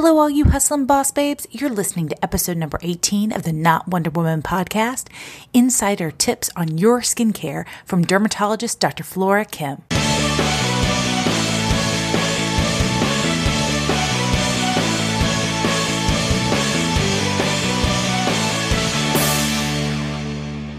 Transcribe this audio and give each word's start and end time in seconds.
Hello, 0.00 0.16
all 0.16 0.30
you 0.30 0.44
hustling 0.44 0.86
boss 0.86 1.10
babes. 1.10 1.44
You're 1.50 1.68
listening 1.68 2.08
to 2.10 2.24
episode 2.24 2.56
number 2.56 2.78
18 2.82 3.32
of 3.32 3.42
the 3.42 3.52
Not 3.52 3.88
Wonder 3.88 4.10
Woman 4.10 4.42
podcast 4.42 5.08
Insider 5.52 6.12
Tips 6.12 6.50
on 6.54 6.78
Your 6.78 7.00
Skincare 7.00 7.66
from 7.84 8.04
dermatologist 8.04 8.78
Dr. 8.78 9.02
Flora 9.02 9.44
Kim. 9.44 9.82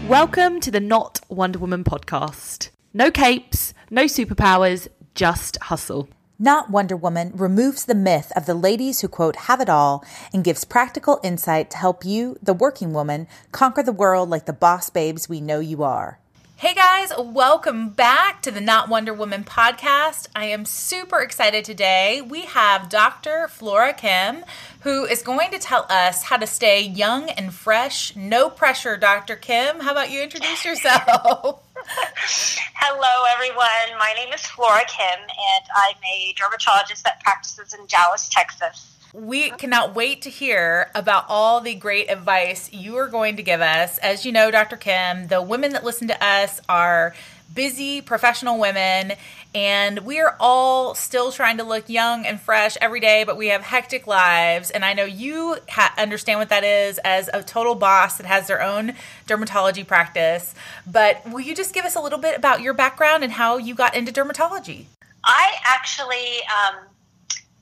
Welcome 0.08 0.60
to 0.60 0.70
the 0.70 0.80
Not 0.80 1.20
Wonder 1.28 1.58
Woman 1.58 1.84
podcast. 1.84 2.70
No 2.94 3.10
capes, 3.10 3.74
no 3.90 4.04
superpowers, 4.04 4.88
just 5.14 5.58
hustle. 5.64 6.08
Not 6.42 6.70
Wonder 6.70 6.96
Woman 6.96 7.32
removes 7.34 7.84
the 7.84 7.94
myth 7.94 8.32
of 8.34 8.46
the 8.46 8.54
ladies 8.54 9.02
who, 9.02 9.08
quote, 9.08 9.36
have 9.44 9.60
it 9.60 9.68
all 9.68 10.02
and 10.32 10.42
gives 10.42 10.64
practical 10.64 11.20
insight 11.22 11.70
to 11.70 11.76
help 11.76 12.02
you, 12.02 12.38
the 12.42 12.54
working 12.54 12.94
woman, 12.94 13.26
conquer 13.52 13.82
the 13.82 13.92
world 13.92 14.30
like 14.30 14.46
the 14.46 14.54
boss 14.54 14.88
babes 14.88 15.28
we 15.28 15.42
know 15.42 15.60
you 15.60 15.82
are. 15.82 16.18
Hey 16.56 16.72
guys, 16.72 17.12
welcome 17.18 17.90
back 17.90 18.40
to 18.40 18.50
the 18.50 18.60
Not 18.62 18.88
Wonder 18.88 19.12
Woman 19.12 19.44
podcast. 19.44 20.28
I 20.34 20.46
am 20.46 20.64
super 20.64 21.20
excited 21.20 21.62
today. 21.62 22.22
We 22.22 22.46
have 22.46 22.88
Dr. 22.88 23.46
Flora 23.48 23.92
Kim, 23.92 24.42
who 24.80 25.04
is 25.04 25.20
going 25.20 25.50
to 25.50 25.58
tell 25.58 25.84
us 25.90 26.22
how 26.22 26.38
to 26.38 26.46
stay 26.46 26.80
young 26.80 27.28
and 27.28 27.52
fresh. 27.52 28.16
No 28.16 28.48
pressure, 28.48 28.96
Dr. 28.96 29.36
Kim. 29.36 29.80
How 29.80 29.92
about 29.92 30.10
you 30.10 30.22
introduce 30.22 30.64
yourself? 30.64 31.62
Hello, 31.86 33.24
everyone. 33.34 33.98
My 33.98 34.12
name 34.16 34.32
is 34.32 34.40
Flora 34.42 34.82
Kim, 34.86 35.20
and 35.20 35.64
I'm 35.76 35.96
a 36.14 36.34
dermatologist 36.34 37.04
that 37.04 37.20
practices 37.20 37.74
in 37.74 37.86
Dallas, 37.86 38.28
Texas. 38.28 38.86
We 39.12 39.50
cannot 39.50 39.94
wait 39.94 40.22
to 40.22 40.30
hear 40.30 40.90
about 40.94 41.24
all 41.28 41.60
the 41.60 41.74
great 41.74 42.10
advice 42.10 42.72
you 42.72 42.96
are 42.96 43.08
going 43.08 43.36
to 43.36 43.42
give 43.42 43.60
us. 43.60 43.98
As 43.98 44.24
you 44.24 44.32
know, 44.32 44.50
Dr. 44.50 44.76
Kim, 44.76 45.28
the 45.28 45.42
women 45.42 45.72
that 45.72 45.84
listen 45.84 46.08
to 46.08 46.24
us 46.24 46.60
are 46.68 47.14
busy 47.54 48.00
professional 48.00 48.58
women 48.58 49.12
and 49.54 50.00
we 50.00 50.20
are 50.20 50.36
all 50.38 50.94
still 50.94 51.32
trying 51.32 51.56
to 51.56 51.64
look 51.64 51.88
young 51.88 52.24
and 52.24 52.40
fresh 52.40 52.76
every 52.80 53.00
day 53.00 53.24
but 53.24 53.36
we 53.36 53.48
have 53.48 53.62
hectic 53.62 54.06
lives. 54.06 54.70
And 54.70 54.84
i 54.84 54.92
know 54.94 55.04
you 55.04 55.56
ha- 55.68 55.94
understand 55.98 56.38
what 56.38 56.48
that 56.50 56.64
is 56.64 56.98
as 56.98 57.28
a 57.32 57.42
total 57.42 57.74
boss 57.74 58.18
that 58.18 58.26
has 58.26 58.46
their 58.46 58.62
own 58.62 58.94
dermatology 59.26 59.86
practice. 59.86 60.54
But 60.86 61.28
will 61.30 61.40
you 61.40 61.54
just 61.54 61.74
give 61.74 61.84
us 61.84 61.96
a 61.96 62.00
little 62.00 62.18
bit 62.18 62.36
about 62.36 62.60
your 62.60 62.74
background 62.74 63.24
and 63.24 63.32
how 63.32 63.56
you 63.58 63.74
got 63.74 63.94
into 63.94 64.12
dermatology? 64.12 64.86
I 65.24 65.52
actually 65.64 66.38
um, 66.48 66.86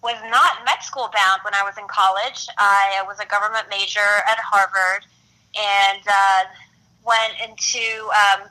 was 0.03 0.16
not 0.31 0.64
med 0.64 0.83
school 0.83 1.11
bound 1.12 1.41
when 1.44 1.55
I 1.55 1.62
was 1.62 1.77
in 1.78 1.86
college. 1.89 2.47
I 2.56 3.03
was 3.06 3.19
a 3.19 3.27
government 3.27 3.66
major 3.70 4.00
at 4.00 4.39
Harvard 4.39 5.05
and 5.56 6.03
uh, 6.06 6.44
went 7.05 7.34
into 7.42 8.09
um, 8.11 8.48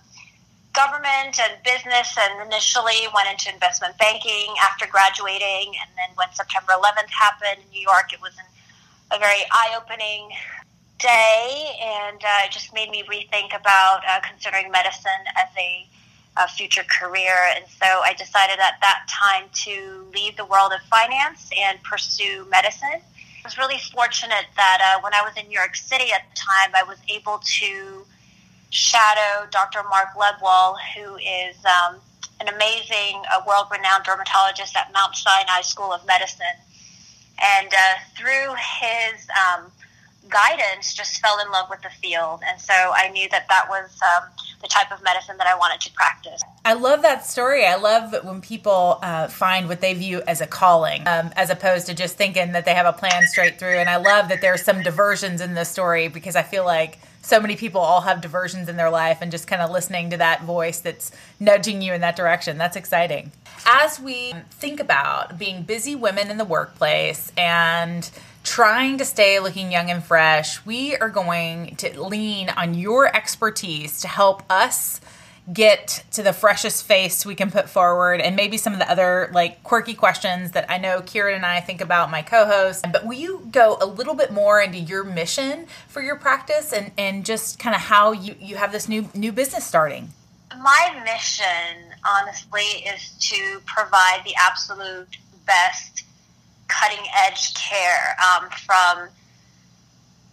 government 0.78 1.42
and 1.42 1.58
business 1.66 2.14
and 2.22 2.46
initially 2.46 3.10
went 3.10 3.28
into 3.28 3.52
investment 3.52 3.98
banking 3.98 4.54
after 4.62 4.86
graduating. 4.86 5.74
And 5.82 5.90
then 5.98 6.14
when 6.14 6.30
September 6.34 6.74
11th 6.78 7.10
happened 7.10 7.66
in 7.66 7.70
New 7.74 7.82
York, 7.82 8.14
it 8.14 8.22
was 8.22 8.38
an, 8.38 8.46
a 9.10 9.18
very 9.18 9.42
eye 9.50 9.74
opening 9.74 10.30
day 11.00 11.74
and 11.82 12.22
uh, 12.22 12.46
it 12.46 12.52
just 12.52 12.74
made 12.74 12.90
me 12.92 13.04
rethink 13.10 13.60
about 13.60 14.02
uh, 14.08 14.20
considering 14.22 14.70
medicine 14.72 15.26
as 15.36 15.50
a 15.58 15.88
a 16.40 16.48
future 16.48 16.84
career. 16.84 17.34
And 17.56 17.66
so 17.68 17.88
I 17.88 18.14
decided 18.14 18.60
at 18.60 18.80
that 18.82 19.08
time 19.10 19.50
to 19.66 20.06
leave 20.14 20.38
the 20.38 20.46
world 20.46 20.72
of 20.72 20.82
finance 20.88 21.50
and 21.58 21.82
pursue 21.84 22.46
medicine. 22.52 23.02
I 23.02 23.44
was 23.44 23.58
really 23.58 23.80
fortunate 23.92 24.46
that 24.56 24.80
uh, 24.82 25.02
when 25.02 25.14
I 25.14 25.22
was 25.22 25.34
in 25.36 25.48
New 25.48 25.58
York 25.58 25.76
City 25.76 26.12
at 26.14 26.22
the 26.30 26.36
time, 26.36 26.76
I 26.76 26.84
was 26.84 26.98
able 27.10 27.42
to 27.60 28.06
shadow 28.70 29.48
Dr. 29.52 29.84
Mark 29.90 30.10
Lebwohl, 30.16 30.78
who 30.96 31.16
is 31.16 31.56
um, 31.66 31.96
an 32.40 32.48
amazing, 32.48 33.22
uh, 33.32 33.42
world 33.48 33.68
renowned 33.72 34.04
dermatologist 34.04 34.76
at 34.76 34.92
Mount 34.94 35.16
Sinai 35.16 35.62
School 35.62 35.92
of 35.92 36.06
Medicine. 36.06 36.46
And 37.42 37.68
uh, 37.68 37.78
through 38.18 38.56
his 38.82 39.28
um, 39.30 39.72
guidance, 40.30 40.94
just 40.94 41.20
fell 41.20 41.40
in 41.40 41.52
love 41.52 41.70
with 41.70 41.82
the 41.82 41.90
field. 41.90 42.42
And 42.46 42.60
so 42.60 42.74
I 42.74 43.10
knew 43.10 43.30
that 43.30 43.48
that 43.50 43.68
was 43.70 43.98
um, 44.02 44.30
the 44.62 44.68
type 44.68 44.92
of 44.92 45.04
medicine 45.04 45.38
that 45.38 45.48
I 45.48 45.56
wanted 45.56 45.82
to 45.82 45.94
practice. 45.94 46.42
I 46.66 46.74
love 46.74 47.02
that 47.04 47.26
story. 47.26 47.66
I 47.66 47.76
love 47.76 48.14
when 48.24 48.42
people 48.42 49.00
uh, 49.02 49.28
find 49.28 49.68
what 49.68 49.82
they 49.82 49.94
view 49.94 50.22
as 50.28 50.42
a 50.42 50.48
calling, 50.48 51.08
um, 51.08 51.32
as 51.36 51.50
opposed 51.50 51.86
to 51.88 51.94
just 51.94 52.18
thinking 52.18 52.52
that 52.52 52.66
they 52.66 52.74
have 52.74 52.86
a 52.86 52.94
plan 52.94 53.26
straight 53.28 53.60
through. 53.60 53.78
And 53.78 53.90
I 53.90 53.98
love 53.98 54.30
that 54.30 54.42
there's 54.42 54.64
some 54.64 54.82
diversions 54.82 55.42
in 55.42 55.54
this 55.54 55.70
story 55.70 56.08
because 56.08 56.36
I 56.36 56.44
feel 56.44 56.66
like 56.66 57.00
so 57.28 57.42
many 57.42 57.58
people 57.58 57.82
all 57.82 58.00
have 58.00 58.22
diversions 58.22 58.70
in 58.70 58.78
their 58.78 58.90
life 58.90 59.18
and 59.20 59.32
just 59.32 59.48
kind 59.48 59.62
of 59.62 59.70
listening 59.70 60.12
to 60.12 60.18
that 60.18 60.44
voice 60.44 60.80
that's 60.80 61.12
nudging 61.42 61.82
you 61.82 61.92
in 61.92 62.00
that 62.00 62.16
direction. 62.16 62.58
That's 62.58 62.78
exciting. 62.78 63.34
As 63.66 64.00
we 64.00 64.34
think 64.52 64.80
about 64.80 65.38
being 65.38 65.64
busy 65.64 65.94
women 65.94 66.32
in 66.32 66.38
the 66.38 66.46
workplace 66.46 67.34
and 67.36 68.10
trying 68.46 68.98
to 69.00 69.04
stay 69.04 69.42
looking 69.42 69.74
young 69.74 69.92
and 69.92 70.02
fresh, 70.02 70.66
we 70.66 70.96
are 70.96 71.10
going 71.10 71.76
to 71.76 72.02
lean 72.02 72.48
on 72.48 72.76
your 72.76 73.14
expertise 73.14 74.00
to 74.00 74.08
help 74.08 74.42
us 74.50 75.02
get 75.52 76.04
to 76.12 76.22
the 76.22 76.34
freshest 76.34 76.86
face 76.86 77.26
we 77.26 77.34
can 77.34 77.50
put 77.50 77.70
forward 77.70 78.20
and 78.20 78.36
maybe 78.36 78.58
some 78.58 78.74
of 78.74 78.80
the 78.80 78.92
other 78.92 79.30
like 79.34 79.64
quirky 79.64 79.94
questions 79.94 80.52
that 80.52 80.70
I 80.70 80.78
know 80.78 81.02
Kieran 81.02 81.36
and 81.36 81.46
I 81.46 81.62
think 81.62 81.80
about 81.80 82.12
my 82.12 82.22
co-host. 82.22 82.86
But 82.92 83.06
will 83.06 83.14
you 83.14 83.48
go 83.52 83.78
a 83.80 83.86
little 83.86 84.14
bit 84.14 84.32
more 84.32 84.60
into 84.62 84.78
your 84.78 85.04
mission 85.04 85.68
for 85.88 86.02
your 86.02 86.18
practice 86.18 86.74
and, 86.74 86.92
and 86.98 87.26
just 87.26 87.60
kind 87.60 87.76
of 87.76 87.82
how 87.82 88.12
you, 88.12 88.36
you 88.40 88.58
have 88.58 88.72
this 88.72 88.90
new 88.90 89.08
new 89.14 89.32
business 89.32 89.66
starting? 89.66 90.10
My 90.60 91.02
mission, 91.06 91.94
honestly, 92.06 92.84
is 92.86 93.12
to 93.30 93.62
provide 93.66 94.22
the 94.26 94.34
absolute 94.38 95.18
best 95.46 96.04
cutting 96.68 97.06
edge 97.26 97.54
care 97.54 98.18
um, 98.20 98.50
from 98.50 99.10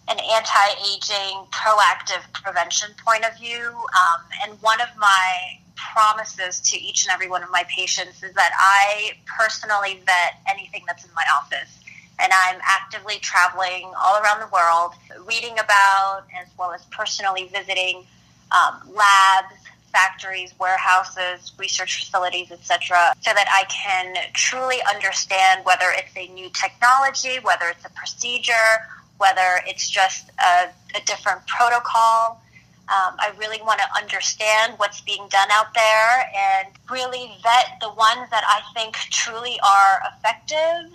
an 0.09 0.19
anti-aging 0.19 1.47
proactive 1.51 2.23
prevention 2.33 2.91
point 3.05 3.25
of 3.25 3.37
view 3.39 3.69
um, 3.71 4.21
and 4.45 4.61
one 4.61 4.81
of 4.81 4.89
my 4.99 5.59
promises 5.77 6.61
to 6.61 6.81
each 6.81 7.07
and 7.07 7.13
every 7.13 7.29
one 7.29 7.43
of 7.43 7.51
my 7.51 7.65
patients 7.69 8.23
is 8.23 8.33
that 8.35 8.53
i 8.59 9.13
personally 9.27 10.01
vet 10.07 10.35
anything 10.49 10.83
that's 10.87 11.05
in 11.05 11.11
my 11.15 11.25
office 11.41 11.81
and 12.21 12.33
i'm 12.33 12.61
actively 12.63 13.17
traveling 13.21 13.91
all 13.99 14.21
around 14.23 14.41
the 14.41 14.49
world 14.53 14.93
reading 15.27 15.59
about 15.59 16.25
as 16.41 16.49
well 16.59 16.73
as 16.73 16.85
personally 16.87 17.49
visiting 17.53 18.05
um, 18.53 18.81
labs 18.95 19.55
factories, 19.95 20.53
warehouses, 20.59 21.53
research 21.57 22.01
facilities, 22.01 22.51
etc., 22.51 23.15
so 23.21 23.33
that 23.33 23.47
I 23.49 23.65
can 23.71 24.17
truly 24.35 24.79
understand 24.91 25.65
whether 25.65 25.87
it's 25.91 26.15
a 26.17 26.27
new 26.35 26.51
technology, 26.51 27.39
whether 27.43 27.69
it's 27.69 27.85
a 27.85 27.91
procedure, 27.91 28.83
whether 29.19 29.61
it's 29.67 29.89
just 29.89 30.31
a, 30.43 30.69
a 30.97 31.05
different 31.07 31.47
protocol. 31.47 32.43
Um, 32.87 33.17
I 33.19 33.33
really 33.39 33.61
want 33.63 33.81
to 33.81 33.87
understand 33.97 34.75
what's 34.77 35.01
being 35.01 35.27
done 35.31 35.49
out 35.51 35.73
there 35.75 36.31
and 36.37 36.69
really 36.91 37.33
vet 37.43 37.79
the 37.81 37.89
ones 37.89 38.29
that 38.31 38.45
I 38.47 38.61
think 38.75 38.95
truly 38.95 39.59
are 39.67 40.01
effective, 40.13 40.93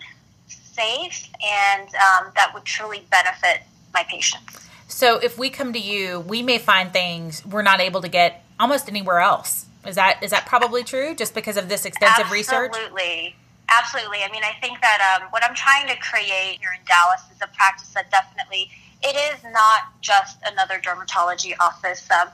safe, 0.48 1.28
and 1.44 1.88
um, 1.88 2.32
that 2.36 2.52
would 2.54 2.66
truly 2.66 3.06
benefit 3.10 3.62
my 3.94 4.04
patients. 4.08 4.70
So 4.88 5.18
if 5.18 5.38
we 5.38 5.50
come 5.50 5.74
to 5.74 5.80
you, 5.80 6.20
we 6.20 6.44
may 6.44 6.58
find 6.60 6.92
things 6.94 7.46
we're 7.46 7.62
not 7.62 7.80
able 7.80 8.02
to 8.02 8.10
get 8.10 8.44
almost 8.60 8.88
anywhere 8.88 9.20
else. 9.20 9.66
Is 9.88 9.96
that 9.96 10.22
is 10.22 10.32
that 10.32 10.46
probably 10.46 10.84
true? 10.84 11.16
Just 11.16 11.34
because 11.34 11.58
of 11.58 11.70
this 11.70 11.86
extensive 11.86 12.26
Absolutely. 12.26 12.38
research? 12.38 12.72
Absolutely. 12.76 13.36
Absolutely. 13.70 14.20
I 14.24 14.32
mean, 14.32 14.44
I 14.44 14.60
think 14.60 14.82
that 14.82 15.00
um, 15.22 15.28
what 15.30 15.44
I'm 15.44 15.56
trying 15.56 15.88
to 15.88 15.96
create 15.98 16.58
here 16.60 16.74
in 16.74 16.84
Dallas 16.86 17.22
is 17.32 17.38
a 17.42 17.48
practice 17.56 17.90
that 17.94 18.10
definitely 18.10 18.70
it 19.02 19.16
is 19.16 19.44
not 19.54 19.94
just 20.02 20.40
another 20.46 20.80
dermatology 20.80 21.54
office. 21.60 22.10
Um, 22.12 22.30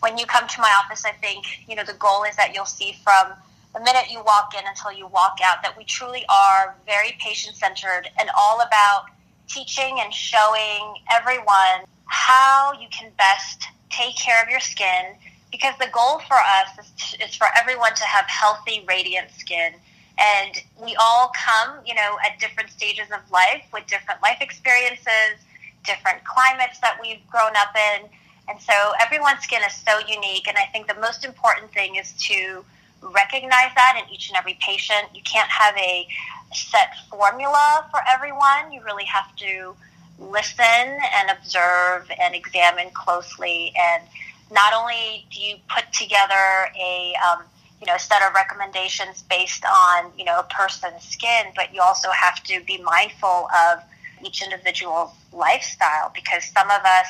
when 0.00 0.18
you 0.18 0.26
come 0.26 0.48
to 0.48 0.60
my 0.60 0.72
office, 0.82 1.04
I 1.04 1.12
think 1.12 1.46
you 1.68 1.76
know 1.76 1.84
the 1.84 1.94
goal 1.94 2.24
is 2.24 2.36
that 2.36 2.54
you'll 2.54 2.66
see 2.66 2.96
from 3.04 3.32
the 3.74 3.80
minute 3.80 4.10
you 4.10 4.20
walk 4.24 4.52
in 4.58 4.64
until 4.66 4.92
you 4.92 5.06
walk 5.06 5.38
out 5.44 5.62
that 5.62 5.76
we 5.78 5.84
truly 5.84 6.24
are 6.28 6.74
very 6.86 7.16
patient 7.20 7.56
centered 7.56 8.08
and 8.18 8.28
all 8.36 8.60
about 8.60 9.04
teaching 9.48 9.98
and 10.00 10.12
showing 10.12 10.94
everyone 11.10 11.86
how 12.06 12.72
you 12.80 12.88
can 12.90 13.12
best 13.16 13.62
take 13.90 14.16
care 14.16 14.42
of 14.42 14.48
your 14.48 14.60
skin 14.60 15.14
because 15.52 15.74
the 15.78 15.88
goal 15.92 16.20
for 16.26 16.36
us 16.36 16.68
is, 16.78 17.14
is 17.28 17.34
for 17.34 17.46
everyone 17.56 17.94
to 17.94 18.04
have 18.04 18.24
healthy, 18.26 18.84
radiant 18.88 19.28
skin. 19.36 19.72
And 20.18 20.62
we 20.82 20.96
all 21.00 21.32
come, 21.34 21.78
you 21.86 21.94
know, 21.94 22.16
at 22.24 22.38
different 22.38 22.70
stages 22.70 23.08
of 23.14 23.30
life 23.30 23.64
with 23.72 23.86
different 23.86 24.20
life 24.22 24.38
experiences, 24.40 25.40
different 25.84 26.24
climates 26.24 26.78
that 26.80 26.98
we've 27.00 27.26
grown 27.30 27.52
up 27.56 27.74
in. 27.74 28.08
And 28.48 28.60
so 28.60 28.72
everyone's 29.00 29.40
skin 29.40 29.62
is 29.66 29.74
so 29.74 29.98
unique. 30.06 30.48
And 30.48 30.58
I 30.58 30.66
think 30.66 30.88
the 30.88 31.00
most 31.00 31.24
important 31.24 31.72
thing 31.72 31.96
is 31.96 32.12
to 32.28 32.64
recognize 33.02 33.70
that 33.74 34.02
in 34.02 34.12
each 34.12 34.28
and 34.28 34.36
every 34.36 34.58
patient. 34.60 35.06
You 35.14 35.22
can't 35.22 35.48
have 35.48 35.76
a 35.76 36.06
set 36.52 36.90
formula 37.08 37.86
for 37.90 38.00
everyone. 38.08 38.72
You 38.72 38.82
really 38.84 39.04
have 39.04 39.34
to 39.36 39.74
listen 40.18 40.64
and 40.64 41.30
observe 41.30 42.10
and 42.20 42.34
examine 42.34 42.90
closely. 42.90 43.72
And 43.78 44.02
not 44.50 44.74
only 44.74 45.26
do 45.32 45.40
you 45.40 45.56
put 45.68 45.90
together 45.92 46.68
a 46.78 47.14
um, 47.26 47.42
you 47.80 47.86
know 47.86 47.96
set 47.96 48.22
of 48.22 48.34
recommendations 48.34 49.22
based 49.22 49.64
on 49.64 50.12
you 50.16 50.24
know 50.24 50.38
a 50.40 50.46
person's 50.54 51.02
skin, 51.02 51.46
but 51.56 51.74
you 51.74 51.80
also 51.80 52.10
have 52.10 52.42
to 52.44 52.62
be 52.66 52.80
mindful 52.82 53.48
of 53.66 53.82
each 54.24 54.42
individual's 54.42 55.10
lifestyle 55.32 56.12
because 56.14 56.44
some 56.44 56.70
of 56.70 56.82
us 56.84 57.06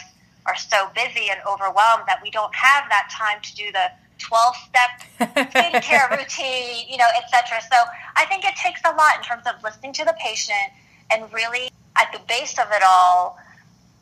are 0.47 0.57
so 0.57 0.91
busy 0.95 1.29
and 1.31 1.41
overwhelmed 1.47 2.05
that 2.07 2.21
we 2.23 2.31
don't 2.31 2.55
have 2.55 2.89
that 2.89 3.11
time 3.13 3.41
to 3.43 3.55
do 3.55 3.71
the 3.73 3.91
12 4.19 4.55
step 4.69 4.91
skincare 5.51 6.11
routine, 6.11 6.87
you 6.89 6.97
know, 6.97 7.09
etc. 7.17 7.61
So 7.71 7.77
I 8.17 8.25
think 8.27 8.45
it 8.45 8.55
takes 8.57 8.81
a 8.85 8.95
lot 8.95 9.17
in 9.17 9.23
terms 9.23 9.45
of 9.47 9.63
listening 9.63 9.93
to 9.95 10.05
the 10.05 10.15
patient 10.21 10.73
and 11.11 11.33
really 11.33 11.71
at 11.97 12.13
the 12.13 12.21
base 12.29 12.59
of 12.59 12.67
it 12.71 12.83
all 12.87 13.39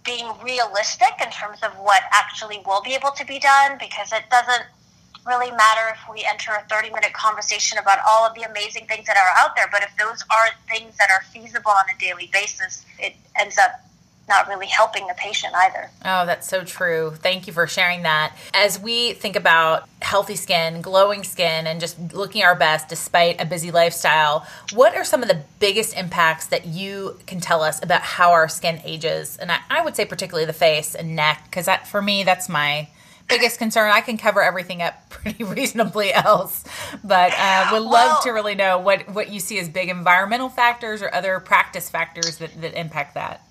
being 0.05 0.31
realistic 0.43 1.13
in 1.23 1.31
terms 1.31 1.63
of 1.63 1.73
what 1.73 2.03
actually 2.13 2.63
will 2.67 2.83
be 2.83 2.95
able 2.95 3.11
to 3.11 3.25
be 3.25 3.39
done 3.39 3.77
because 3.79 4.13
it 4.13 4.25
doesn't 4.31 4.65
really 5.27 5.51
matter 5.51 5.93
if 5.93 6.01
we 6.11 6.25
enter 6.25 6.53
a 6.53 6.63
30 6.69 6.91
minute 6.91 7.13
conversation 7.13 7.79
about 7.79 7.99
all 8.07 8.27
of 8.27 8.35
the 8.35 8.43
amazing 8.43 8.87
things 8.87 9.07
that 9.07 9.17
are 9.17 9.45
out 9.45 9.55
there 9.57 9.69
but 9.71 9.83
if 9.83 9.91
those 9.99 10.25
aren't 10.31 10.57
things 10.69 10.97
that 10.97 11.09
are 11.11 11.23
feasible 11.33 11.71
on 11.71 11.85
a 11.95 11.99
daily 12.01 12.31
basis 12.33 12.87
it 12.99 13.15
ends 13.37 13.59
up 13.59 13.73
not 14.29 14.47
really 14.47 14.67
helping 14.67 15.07
the 15.07 15.15
patient 15.15 15.55
either. 15.55 15.91
Oh, 16.05 16.27
that's 16.27 16.47
so 16.47 16.63
true. 16.63 17.15
Thank 17.17 17.47
you 17.47 17.53
for 17.53 17.67
sharing 17.67 18.03
that. 18.03 18.37
As 18.53 18.79
we 18.79 19.15
think 19.15 19.37
about 19.37 19.89
healthy 20.03 20.37
skin, 20.37 20.83
glowing 20.83 21.25
skin, 21.25 21.67
and 21.67 21.81
just 21.81 21.99
looking 22.13 22.43
our 22.43 22.55
best 22.55 22.89
despite 22.89 23.41
a 23.41 23.47
busy 23.47 23.71
lifestyle, 23.71 24.47
what 24.73 24.95
are 24.95 25.05
some 25.05 25.23
of 25.23 25.29
the 25.29 25.43
biggest 25.59 25.97
impacts 25.97 26.47
that 26.47 26.67
you 26.67 27.19
can 27.27 27.41
tell 27.41 27.63
us 27.63 27.83
about 27.83 28.03
how 28.03 28.31
our 28.33 28.49
skin 28.49 28.81
ages? 28.85 29.37
And 29.39 29.51
I, 29.51 29.61
I 29.71 29.83
would 29.83 29.97
say, 29.97 30.05
particularly 30.05 30.47
the 30.47 30.53
face 30.53 30.95
and 30.95 31.17
neck, 31.17 31.45
because 31.47 31.67
that 31.67 31.89
for 31.89 32.03
me, 32.03 32.23
that's 32.23 32.49
my 32.49 32.89
biggest 33.29 33.59
concern. 33.59 33.91
I 33.91 34.01
can 34.01 34.17
cover 34.17 34.43
everything 34.43 34.83
up 34.83 35.09
pretty 35.11 35.45
reasonably 35.45 36.13
else, 36.13 36.65
but 37.05 37.33
uh, 37.37 37.69
would 37.73 37.83
love 37.83 37.91
well, 37.91 38.23
to 38.23 38.31
really 38.31 38.55
know 38.55 38.79
what, 38.79 39.09
what 39.09 39.31
you 39.31 39.41
see 39.41 39.59
as 39.59 39.69
big 39.69 39.89
environmental 39.89 40.49
factors 40.49 41.03
or 41.03 41.15
other 41.15 41.39
practice 41.41 41.89
factors 41.91 42.39
that, 42.39 42.61
that 42.61 42.79
impact 42.79 43.15
that. 43.15 43.43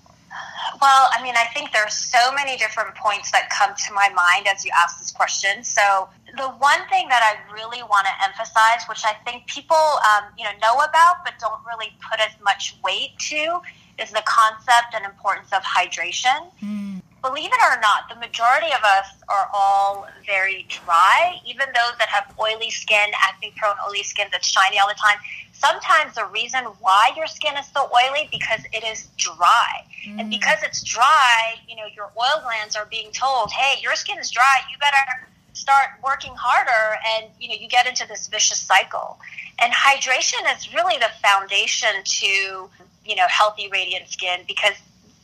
Well, 0.80 1.08
I 1.12 1.22
mean, 1.22 1.34
I 1.36 1.44
think 1.54 1.72
there's 1.72 1.94
so 1.94 2.32
many 2.34 2.56
different 2.56 2.94
points 2.94 3.32
that 3.32 3.50
come 3.50 3.74
to 3.74 3.92
my 3.92 4.08
mind 4.10 4.46
as 4.46 4.64
you 4.64 4.70
ask 4.78 4.98
this 4.98 5.10
question. 5.10 5.64
So, 5.64 6.08
the 6.36 6.48
one 6.48 6.86
thing 6.90 7.08
that 7.08 7.22
I 7.24 7.52
really 7.52 7.82
want 7.82 8.06
to 8.06 8.12
emphasize, 8.24 8.84
which 8.88 9.02
I 9.04 9.14
think 9.24 9.46
people, 9.46 9.76
um, 9.76 10.30
you 10.36 10.44
know, 10.44 10.50
know 10.62 10.74
about 10.74 11.24
but 11.24 11.34
don't 11.40 11.60
really 11.66 11.92
put 12.08 12.20
as 12.20 12.32
much 12.44 12.76
weight 12.84 13.18
to, 13.30 13.60
is 14.00 14.10
the 14.10 14.22
concept 14.24 14.94
and 14.94 15.04
importance 15.04 15.48
of 15.52 15.62
hydration. 15.62 16.52
Mm. 16.62 17.02
Believe 17.20 17.50
it 17.52 17.60
or 17.62 17.80
not, 17.80 18.08
the 18.08 18.14
majority 18.16 18.68
of 18.68 18.82
us 18.84 19.06
are 19.28 19.48
all 19.52 20.06
very 20.24 20.66
dry. 20.68 21.40
Even 21.44 21.66
those 21.66 21.98
that 21.98 22.08
have 22.08 22.32
oily 22.38 22.70
skin, 22.70 23.10
acne-prone 23.26 23.74
oily 23.88 24.04
skin 24.04 24.28
that's 24.30 24.46
shiny 24.46 24.78
all 24.78 24.88
the 24.88 24.94
time, 24.94 25.18
sometimes 25.52 26.14
the 26.14 26.24
reason 26.26 26.64
why 26.78 27.10
your 27.16 27.26
skin 27.26 27.56
is 27.56 27.66
so 27.74 27.90
oily 27.92 28.28
because 28.30 28.60
it 28.72 28.84
is 28.84 29.08
dry. 29.16 29.84
Mm. 30.06 30.20
And 30.20 30.30
because 30.30 30.58
it's 30.62 30.82
dry, 30.82 31.54
you 31.68 31.74
know, 31.74 31.86
your 31.94 32.10
oil 32.16 32.40
glands 32.42 32.76
are 32.76 32.86
being 32.86 33.10
told, 33.10 33.50
"Hey, 33.50 33.80
your 33.80 33.96
skin 33.96 34.18
is 34.18 34.30
dry. 34.30 34.60
You 34.70 34.78
better 34.78 35.28
start 35.54 35.90
working 36.02 36.34
harder." 36.36 36.98
And 37.04 37.30
you 37.40 37.48
know, 37.48 37.54
you 37.54 37.68
get 37.68 37.86
into 37.86 38.06
this 38.06 38.28
vicious 38.28 38.60
cycle. 38.60 39.18
And 39.58 39.72
hydration 39.72 40.56
is 40.56 40.72
really 40.72 40.98
the 40.98 41.10
foundation 41.20 42.04
to, 42.04 42.70
you 43.04 43.16
know, 43.16 43.26
healthy 43.26 43.68
radiant 43.68 44.08
skin 44.08 44.44
because 44.46 44.74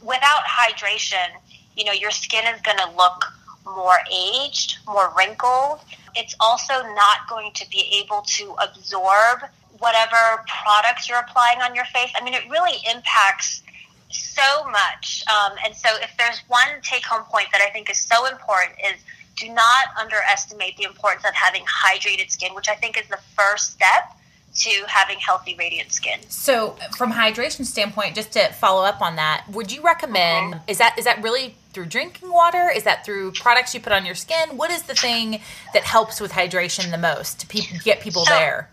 without 0.03 0.43
hydration, 0.45 1.29
you 1.77 1.85
know, 1.85 1.93
your 1.93 2.11
skin 2.11 2.45
is 2.55 2.61
going 2.63 2.79
to 2.79 2.91
look 2.97 3.33
more 3.65 3.99
aged, 4.13 4.79
more 4.87 5.13
wrinkled. 5.17 5.81
It's 6.15 6.35
also 6.39 6.75
not 6.95 7.29
going 7.29 7.53
to 7.55 7.69
be 7.71 8.03
able 8.03 8.23
to 8.23 8.55
absorb 8.63 9.41
whatever 9.79 10.45
products 10.47 11.09
you're 11.09 11.19
applying 11.19 11.61
on 11.61 11.75
your 11.75 11.85
face. 11.87 12.13
I 12.15 12.23
mean, 12.23 12.35
it 12.35 12.49
really 12.51 12.79
impacts 12.95 13.63
so 14.11 14.65
much. 14.71 15.25
Um, 15.29 15.57
and 15.65 15.75
so, 15.75 15.89
if 16.01 16.17
there's 16.17 16.41
one 16.47 16.69
take 16.83 17.05
home 17.05 17.25
point 17.25 17.49
that 17.53 17.61
I 17.61 17.71
think 17.71 17.91
is 17.91 17.99
so 17.99 18.27
important, 18.27 18.79
is 18.85 19.01
do 19.37 19.53
not 19.53 19.89
underestimate 20.01 20.77
the 20.77 20.85
importance 20.85 21.25
of 21.25 21.35
having 21.35 21.65
hydrated 21.65 22.31
skin, 22.31 22.55
which 22.55 22.69
I 22.69 22.75
think 22.75 22.97
is 22.97 23.09
the 23.09 23.19
first 23.37 23.73
step 23.73 24.17
to 24.57 24.71
having 24.87 25.19
healthy 25.19 25.57
radiant 25.59 25.91
skin. 25.91 26.21
So 26.29 26.77
from 26.97 27.13
hydration 27.13 27.65
standpoint 27.65 28.15
just 28.15 28.33
to 28.33 28.53
follow 28.53 28.85
up 28.85 29.03
on 29.03 29.17
that, 29.17 29.45
would 29.51 29.73
you 29.73 29.83
recommend 29.83 30.55
mm-hmm. 30.55 30.71
is 30.71 30.79
that 30.79 30.97
is 30.99 31.05
that 31.05 31.23
really 31.23 31.57
through 31.75 31.87
drinking 31.87 32.33
water? 32.33 32.71
Is 32.75 32.85
that 32.85 33.05
through 33.05 33.33
products 33.33 33.75
you 33.75 33.81
put 33.81 33.93
on 33.93 34.07
your 34.07 34.15
skin? 34.15 34.57
What 34.57 34.71
is 34.71 34.83
the 34.83 34.95
thing 34.95 35.41
that 35.75 35.83
helps 35.83 36.21
with 36.21 36.33
hydration 36.33 36.91
the 36.91 36.99
most 36.99 37.41
to 37.41 37.47
pe- 37.47 37.79
get 37.83 38.01
people 38.01 38.25
there? 38.25 38.71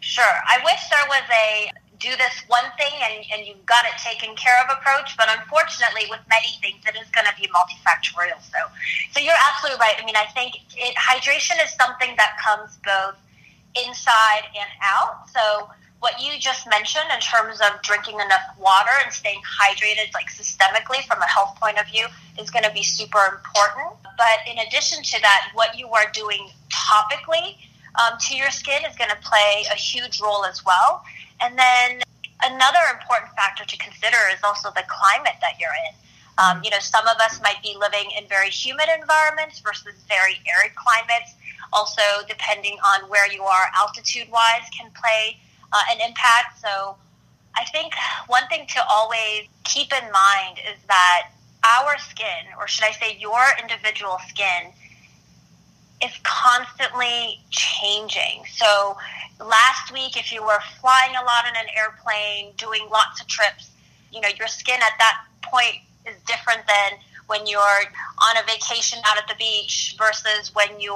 Sure. 0.00 0.24
I 0.24 0.58
wish 0.64 0.80
there 0.90 1.06
was 1.08 1.22
a 1.32 1.70
do 2.04 2.10
this 2.20 2.44
one 2.48 2.68
thing 2.76 2.92
and, 3.00 3.24
and 3.32 3.46
you've 3.48 3.64
got 3.64 3.86
it 3.86 3.96
taken 3.96 4.36
care 4.36 4.60
of 4.60 4.76
approach, 4.76 5.16
but 5.16 5.26
unfortunately, 5.40 6.04
with 6.10 6.20
many 6.28 6.52
things, 6.60 6.84
it 6.84 6.94
is 7.00 7.08
going 7.16 7.24
to 7.24 7.32
be 7.40 7.48
multifactorial. 7.48 8.36
So, 8.44 8.60
so 9.12 9.20
you're 9.20 9.40
absolutely 9.48 9.80
right. 9.80 9.96
I 9.96 10.04
mean, 10.04 10.16
I 10.16 10.28
think 10.36 10.60
it, 10.76 10.94
hydration 11.00 11.56
is 11.64 11.72
something 11.72 12.12
that 12.20 12.36
comes 12.44 12.76
both 12.84 13.16
inside 13.74 14.44
and 14.52 14.68
out. 14.82 15.30
So, 15.32 15.70
what 16.04 16.20
you 16.20 16.38
just 16.38 16.68
mentioned 16.68 17.08
in 17.14 17.18
terms 17.18 17.62
of 17.64 17.80
drinking 17.80 18.20
enough 18.20 18.44
water 18.60 18.92
and 19.02 19.10
staying 19.10 19.40
hydrated, 19.40 20.12
like 20.12 20.28
systemically 20.28 21.02
from 21.08 21.16
a 21.22 21.26
health 21.26 21.56
point 21.58 21.80
of 21.80 21.86
view, 21.88 22.04
is 22.38 22.50
going 22.50 22.62
to 22.62 22.70
be 22.72 22.82
super 22.82 23.24
important. 23.32 23.88
But 24.18 24.44
in 24.46 24.58
addition 24.58 25.02
to 25.02 25.20
that, 25.22 25.48
what 25.54 25.78
you 25.78 25.88
are 25.88 26.04
doing 26.12 26.50
topically 26.68 27.56
um, 27.96 28.18
to 28.20 28.36
your 28.36 28.50
skin 28.50 28.84
is 28.84 28.94
going 28.96 29.08
to 29.08 29.16
play 29.24 29.64
a 29.72 29.76
huge 29.76 30.20
role 30.20 30.44
as 30.44 30.62
well. 30.62 31.02
And 31.40 31.58
then 31.58 32.02
another 32.44 32.84
important 32.92 33.32
factor 33.32 33.64
to 33.64 33.76
consider 33.78 34.20
is 34.30 34.44
also 34.44 34.68
the 34.76 34.84
climate 34.84 35.40
that 35.40 35.56
you're 35.58 35.72
in. 35.88 35.94
Um, 36.36 36.60
you 36.62 36.68
know, 36.68 36.80
some 36.80 37.08
of 37.08 37.16
us 37.16 37.40
might 37.40 37.62
be 37.62 37.74
living 37.80 38.12
in 38.12 38.28
very 38.28 38.50
humid 38.50 38.92
environments 38.92 39.60
versus 39.60 39.94
very 40.06 40.36
arid 40.52 40.76
climates. 40.76 41.32
Also, 41.72 42.02
depending 42.28 42.76
on 42.84 43.08
where 43.08 43.32
you 43.32 43.42
are 43.42 43.68
altitude 43.74 44.28
wise, 44.30 44.68
can 44.76 44.90
play 44.92 45.40
uh, 45.74 45.78
an 45.90 45.98
impact. 46.00 46.60
So, 46.62 46.96
I 47.56 47.64
think 47.66 47.94
one 48.26 48.46
thing 48.48 48.66
to 48.68 48.80
always 48.88 49.46
keep 49.64 49.92
in 49.92 50.10
mind 50.10 50.58
is 50.58 50.78
that 50.88 51.30
our 51.64 51.98
skin, 51.98 52.50
or 52.58 52.68
should 52.68 52.84
I 52.84 52.92
say 52.92 53.16
your 53.18 53.42
individual 53.60 54.18
skin, 54.28 54.72
is 56.02 56.12
constantly 56.22 57.40
changing. 57.50 58.44
So 58.54 58.96
last 59.40 59.92
week, 59.92 60.16
if 60.16 60.32
you 60.32 60.42
were 60.42 60.60
flying 60.80 61.16
a 61.16 61.24
lot 61.24 61.46
in 61.48 61.54
an 61.56 61.66
airplane, 61.76 62.52
doing 62.56 62.86
lots 62.90 63.20
of 63.20 63.26
trips, 63.26 63.70
you 64.12 64.20
know, 64.20 64.28
your 64.38 64.48
skin 64.48 64.80
at 64.82 64.92
that 64.98 65.24
point 65.42 65.76
is 66.06 66.16
different 66.26 66.60
than 66.66 66.98
when 67.26 67.46
you're 67.46 67.60
on 67.60 68.36
a 68.36 68.46
vacation 68.46 68.98
out 69.04 69.16
at 69.16 69.26
the 69.28 69.34
beach 69.36 69.96
versus 69.98 70.54
when 70.54 70.68
you're 70.78 70.94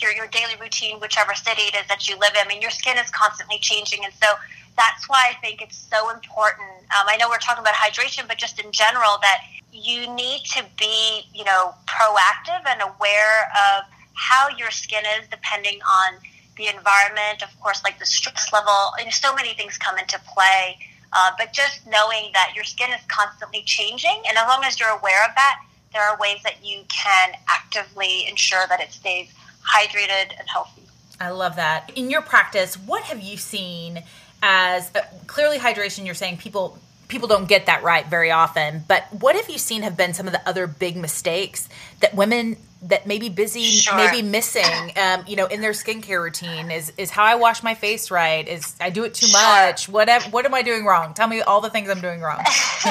your, 0.00 0.12
your 0.12 0.26
daily 0.28 0.54
routine, 0.60 1.00
whichever 1.00 1.34
city 1.34 1.62
it 1.62 1.74
is 1.74 1.86
that 1.88 2.08
you 2.08 2.18
live 2.18 2.32
in. 2.34 2.44
I 2.44 2.48
mean, 2.48 2.60
your 2.60 2.70
skin 2.70 2.96
is 2.98 3.10
constantly 3.10 3.58
changing. 3.60 4.04
And 4.04 4.12
so 4.14 4.28
that's 4.76 5.08
why 5.08 5.32
I 5.32 5.40
think 5.40 5.62
it's 5.62 5.76
so 5.76 6.10
important. 6.10 6.68
Um, 6.92 7.06
I 7.08 7.16
know 7.16 7.28
we're 7.28 7.38
talking 7.38 7.62
about 7.62 7.74
hydration, 7.74 8.28
but 8.28 8.36
just 8.36 8.60
in 8.62 8.70
general, 8.72 9.18
that 9.22 9.42
you 9.72 10.12
need 10.14 10.42
to 10.52 10.64
be, 10.78 11.22
you 11.34 11.44
know, 11.44 11.74
proactive 11.86 12.64
and 12.66 12.82
aware 12.82 13.50
of 13.52 13.84
how 14.14 14.48
your 14.56 14.70
skin 14.70 15.02
is 15.20 15.28
depending 15.28 15.80
on 15.82 16.14
the 16.56 16.68
environment, 16.68 17.42
of 17.42 17.60
course, 17.60 17.82
like 17.84 17.98
the 17.98 18.06
stress 18.06 18.52
level, 18.52 18.92
and 18.98 19.12
so 19.12 19.34
many 19.34 19.52
things 19.54 19.76
come 19.76 19.98
into 19.98 20.18
play. 20.34 20.78
Uh, 21.16 21.30
but 21.38 21.52
just 21.52 21.86
knowing 21.86 22.30
that 22.34 22.52
your 22.54 22.64
skin 22.64 22.90
is 22.90 23.00
constantly 23.08 23.62
changing, 23.64 24.22
and 24.28 24.36
as 24.36 24.46
long 24.46 24.62
as 24.64 24.78
you're 24.78 24.90
aware 24.90 25.24
of 25.24 25.34
that, 25.34 25.62
there 25.92 26.02
are 26.02 26.18
ways 26.18 26.40
that 26.44 26.62
you 26.62 26.82
can 26.88 27.32
actively 27.48 28.28
ensure 28.28 28.66
that 28.68 28.80
it 28.80 28.92
stays 28.92 29.32
hydrated 29.66 30.30
and 30.38 30.46
healthy. 30.46 30.82
I 31.18 31.30
love 31.30 31.56
that. 31.56 31.90
In 31.96 32.10
your 32.10 32.20
practice, 32.20 32.76
what 32.76 33.02
have 33.04 33.22
you 33.22 33.38
seen 33.38 34.02
as 34.42 34.90
uh, 34.94 35.00
clearly 35.26 35.58
hydration? 35.58 36.04
You're 36.04 36.14
saying 36.14 36.36
people 36.36 36.78
people 37.08 37.28
don't 37.28 37.48
get 37.48 37.66
that 37.66 37.82
right 37.82 38.06
very 38.06 38.30
often. 38.30 38.84
But 38.86 39.04
what 39.12 39.36
have 39.36 39.48
you 39.48 39.58
seen 39.58 39.82
have 39.82 39.96
been 39.96 40.14
some 40.14 40.26
of 40.26 40.32
the 40.32 40.48
other 40.48 40.66
big 40.66 40.96
mistakes 40.96 41.68
that 42.00 42.14
women 42.14 42.56
that 42.82 43.06
may 43.06 43.18
be 43.18 43.28
busy, 43.28 43.64
sure. 43.64 43.96
maybe 43.96 44.22
missing, 44.22 44.92
um, 44.96 45.24
you 45.26 45.36
know, 45.36 45.46
in 45.46 45.60
their 45.60 45.72
skincare 45.72 46.22
routine? 46.22 46.70
Is 46.70 46.92
is 46.96 47.10
how 47.10 47.24
I 47.24 47.36
wash 47.36 47.62
my 47.62 47.74
face 47.74 48.10
right? 48.10 48.46
Is 48.46 48.76
I 48.80 48.90
do 48.90 49.04
it 49.04 49.14
too 49.14 49.26
sure. 49.26 49.40
much? 49.40 49.88
What 49.88 50.10
what 50.30 50.44
am 50.44 50.54
I 50.54 50.62
doing 50.62 50.84
wrong? 50.84 51.14
Tell 51.14 51.28
me 51.28 51.40
all 51.40 51.60
the 51.60 51.70
things 51.70 51.88
I'm 51.88 52.00
doing 52.00 52.20
wrong. 52.20 52.38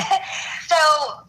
so, 0.67 0.75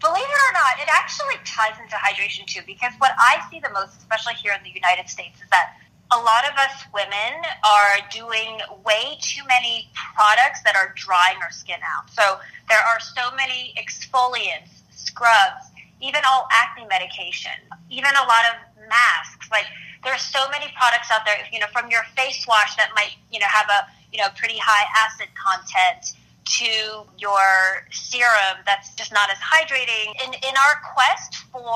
believe 0.00 0.24
it 0.24 0.40
or 0.48 0.52
not, 0.54 0.80
it 0.80 0.88
actually 0.90 1.36
ties 1.44 1.78
into 1.82 1.96
hydration 1.96 2.46
too. 2.46 2.60
Because 2.66 2.92
what 2.98 3.12
I 3.18 3.40
see 3.50 3.60
the 3.60 3.70
most, 3.70 3.98
especially 3.98 4.34
here 4.34 4.52
in 4.52 4.62
the 4.62 4.70
United 4.70 5.08
States, 5.08 5.40
is 5.42 5.48
that 5.50 5.76
a 6.12 6.18
lot 6.18 6.44
of 6.44 6.54
us 6.56 6.84
women 6.94 7.42
are 7.64 7.98
doing 8.10 8.60
way 8.84 9.18
too 9.20 9.42
many 9.48 9.90
products 10.14 10.62
that 10.64 10.76
are 10.76 10.94
drying 10.94 11.38
our 11.42 11.50
skin 11.50 11.80
out. 11.82 12.08
So 12.10 12.38
there 12.68 12.78
are 12.78 13.00
so 13.00 13.34
many 13.34 13.74
exfoliants, 13.76 14.82
scrubs, 14.90 15.66
even 16.00 16.20
all 16.28 16.46
acne 16.52 16.86
medication, 16.86 17.58
even 17.90 18.10
a 18.14 18.22
lot 18.22 18.44
of 18.54 18.88
masks. 18.88 19.50
Like 19.50 19.66
there 20.04 20.12
are 20.12 20.18
so 20.18 20.46
many 20.50 20.66
products 20.76 21.10
out 21.10 21.26
there, 21.26 21.36
you 21.52 21.58
know, 21.58 21.66
from 21.72 21.90
your 21.90 22.04
face 22.16 22.46
wash 22.46 22.76
that 22.76 22.90
might, 22.94 23.16
you 23.32 23.40
know, 23.40 23.50
have 23.50 23.66
a, 23.68 23.90
you 24.12 24.18
know, 24.18 24.28
pretty 24.36 24.58
high 24.58 24.86
acid 25.06 25.28
content 25.34 26.14
to 26.46 27.02
your 27.18 27.82
serum 27.90 28.62
that's 28.64 28.94
just 28.94 29.12
not 29.12 29.28
as 29.30 29.38
hydrating. 29.38 30.14
In 30.24 30.34
in 30.34 30.54
our 30.54 30.78
quest 30.94 31.34
for 31.50 31.74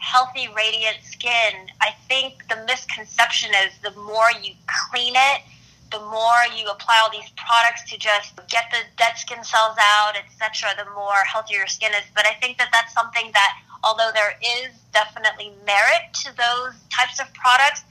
healthy, 0.00 0.48
radiant 0.56 0.96
skin, 1.02 1.68
I 1.80 1.94
think 2.08 2.48
the 2.48 2.64
misconception 2.66 3.50
is 3.66 3.78
the 3.82 3.98
more 4.00 4.32
you 4.42 4.54
clean 4.90 5.14
it, 5.14 5.42
the 5.92 6.00
more 6.00 6.42
you 6.56 6.68
apply 6.68 7.00
all 7.02 7.10
these 7.10 7.30
products 7.36 7.88
to 7.90 7.98
just 7.98 8.34
get 8.48 8.64
the 8.70 8.78
dead 8.96 9.16
skin 9.16 9.42
cells 9.44 9.76
out, 9.78 10.14
etc., 10.16 10.70
the 10.76 10.90
more 10.92 11.22
healthier 11.26 11.58
your 11.58 11.66
skin 11.66 11.92
is. 11.92 12.04
But 12.14 12.26
I 12.26 12.34
think 12.34 12.58
that 12.58 12.70
that's 12.72 12.94
something 12.94 13.30
that, 13.34 13.58
although 13.84 14.10
there 14.14 14.38
is 14.40 14.72
definitely 14.92 15.52
merit 15.66 16.12
to 16.24 16.36
those 16.36 16.74
types 16.90 17.20
of 17.20 17.32
products, 17.34 17.82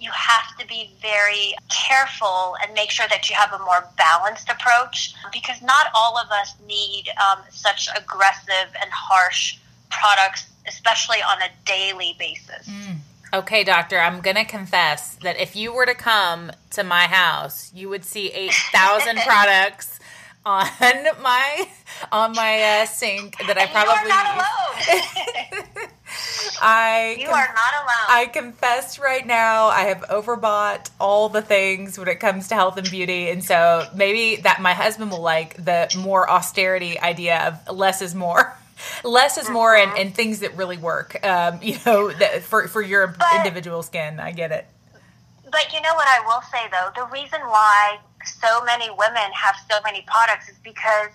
you 0.00 0.10
have 0.10 0.56
to 0.58 0.66
be 0.66 0.90
very 1.00 1.54
careful 1.68 2.56
and 2.62 2.74
make 2.74 2.90
sure 2.90 3.06
that 3.08 3.30
you 3.30 3.36
have 3.36 3.52
a 3.52 3.58
more 3.64 3.86
balanced 3.96 4.48
approach 4.50 5.14
because 5.32 5.62
not 5.62 5.86
all 5.94 6.18
of 6.18 6.28
us 6.32 6.54
need 6.66 7.04
um, 7.20 7.38
such 7.50 7.88
aggressive 7.96 8.74
and 8.80 8.90
harsh 8.90 9.58
products 9.90 10.51
especially 10.66 11.18
on 11.18 11.42
a 11.42 11.48
daily 11.64 12.14
basis. 12.18 12.68
Mm. 12.68 12.96
Okay, 13.34 13.64
doctor, 13.64 13.98
I'm 13.98 14.20
going 14.20 14.36
to 14.36 14.44
confess 14.44 15.14
that 15.22 15.40
if 15.40 15.56
you 15.56 15.72
were 15.72 15.86
to 15.86 15.94
come 15.94 16.52
to 16.70 16.84
my 16.84 17.04
house, 17.06 17.72
you 17.74 17.88
would 17.88 18.04
see 18.04 18.28
8,000 18.28 19.16
products 19.26 19.98
on 20.44 20.66
my 21.22 21.68
on 22.10 22.32
my 22.34 22.80
uh, 22.82 22.86
sink 22.86 23.36
that 23.46 23.56
I 23.56 23.66
probably 23.66 23.92
you 23.94 24.00
are 24.00 24.08
not 24.08 24.34
alone. 24.34 25.88
I 26.60 27.16
You 27.20 27.28
are 27.28 27.54
not 27.54 27.74
alone. 27.74 28.08
I 28.08 28.26
confess 28.26 28.98
right 28.98 29.26
now 29.26 29.66
I 29.66 29.82
have 29.82 30.00
overbought 30.10 30.90
all 31.00 31.28
the 31.28 31.42
things 31.42 31.98
when 31.98 32.08
it 32.08 32.18
comes 32.18 32.48
to 32.48 32.54
health 32.54 32.76
and 32.76 32.90
beauty 32.90 33.30
and 33.30 33.44
so 33.44 33.86
maybe 33.94 34.42
that 34.42 34.60
my 34.60 34.72
husband 34.72 35.10
will 35.10 35.22
like 35.22 35.64
the 35.64 35.94
more 35.96 36.28
austerity 36.28 36.98
idea 36.98 37.60
of 37.68 37.76
less 37.76 38.02
is 38.02 38.14
more 38.14 38.56
less 39.04 39.38
is 39.38 39.48
more 39.48 39.74
and, 39.74 39.96
and 39.98 40.14
things 40.14 40.40
that 40.40 40.56
really 40.56 40.76
work 40.76 41.24
um, 41.24 41.58
you 41.62 41.76
know 41.86 42.10
that 42.12 42.42
for, 42.42 42.68
for 42.68 42.82
your 42.82 43.08
but, 43.08 43.26
individual 43.36 43.82
skin. 43.82 44.20
I 44.20 44.32
get 44.32 44.52
it. 44.52 44.66
But 45.50 45.72
you 45.72 45.80
know 45.82 45.94
what 45.94 46.08
i 46.08 46.20
will 46.24 46.42
say 46.50 46.68
though? 46.70 46.90
The 46.94 47.08
reason 47.12 47.40
why 47.42 47.98
so 48.24 48.64
many 48.64 48.88
women 48.90 49.30
have 49.34 49.56
so 49.70 49.78
many 49.84 50.04
products 50.06 50.48
is 50.48 50.56
because 50.62 51.10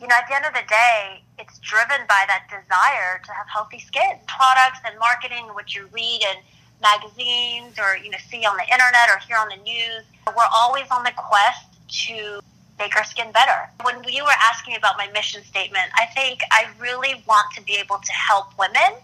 you 0.00 0.06
know 0.06 0.14
at 0.14 0.28
the 0.28 0.36
end 0.36 0.44
of 0.44 0.52
the 0.52 0.66
day 0.68 1.22
it's 1.38 1.58
driven 1.58 2.06
by 2.08 2.24
that 2.28 2.44
desire 2.50 3.20
to 3.24 3.32
have 3.32 3.46
healthy 3.52 3.78
skin. 3.78 4.18
Products 4.26 4.80
and 4.84 4.98
marketing 4.98 5.46
what 5.54 5.74
you 5.74 5.88
read 5.92 6.20
in 6.22 6.36
magazines 6.82 7.78
or 7.78 7.96
you 7.96 8.10
know 8.10 8.18
see 8.28 8.44
on 8.44 8.56
the 8.56 8.64
internet 8.64 9.10
or 9.10 9.18
hear 9.18 9.36
on 9.36 9.48
the 9.48 9.62
news 9.62 10.04
we're 10.36 10.52
always 10.54 10.86
on 10.90 11.02
the 11.04 11.12
quest 11.16 11.66
to 11.88 12.40
make 12.80 12.96
our 12.96 13.04
skin 13.04 13.30
better. 13.30 13.70
When 13.84 14.02
you 14.08 14.24
were 14.24 14.38
asking 14.50 14.74
about 14.74 14.96
my 14.96 15.08
mission 15.12 15.44
statement, 15.44 15.86
I 15.94 16.06
think 16.06 16.40
I 16.50 16.66
really 16.80 17.22
want 17.28 17.52
to 17.54 17.62
be 17.62 17.74
able 17.74 17.98
to 17.98 18.12
help 18.12 18.58
women 18.58 18.98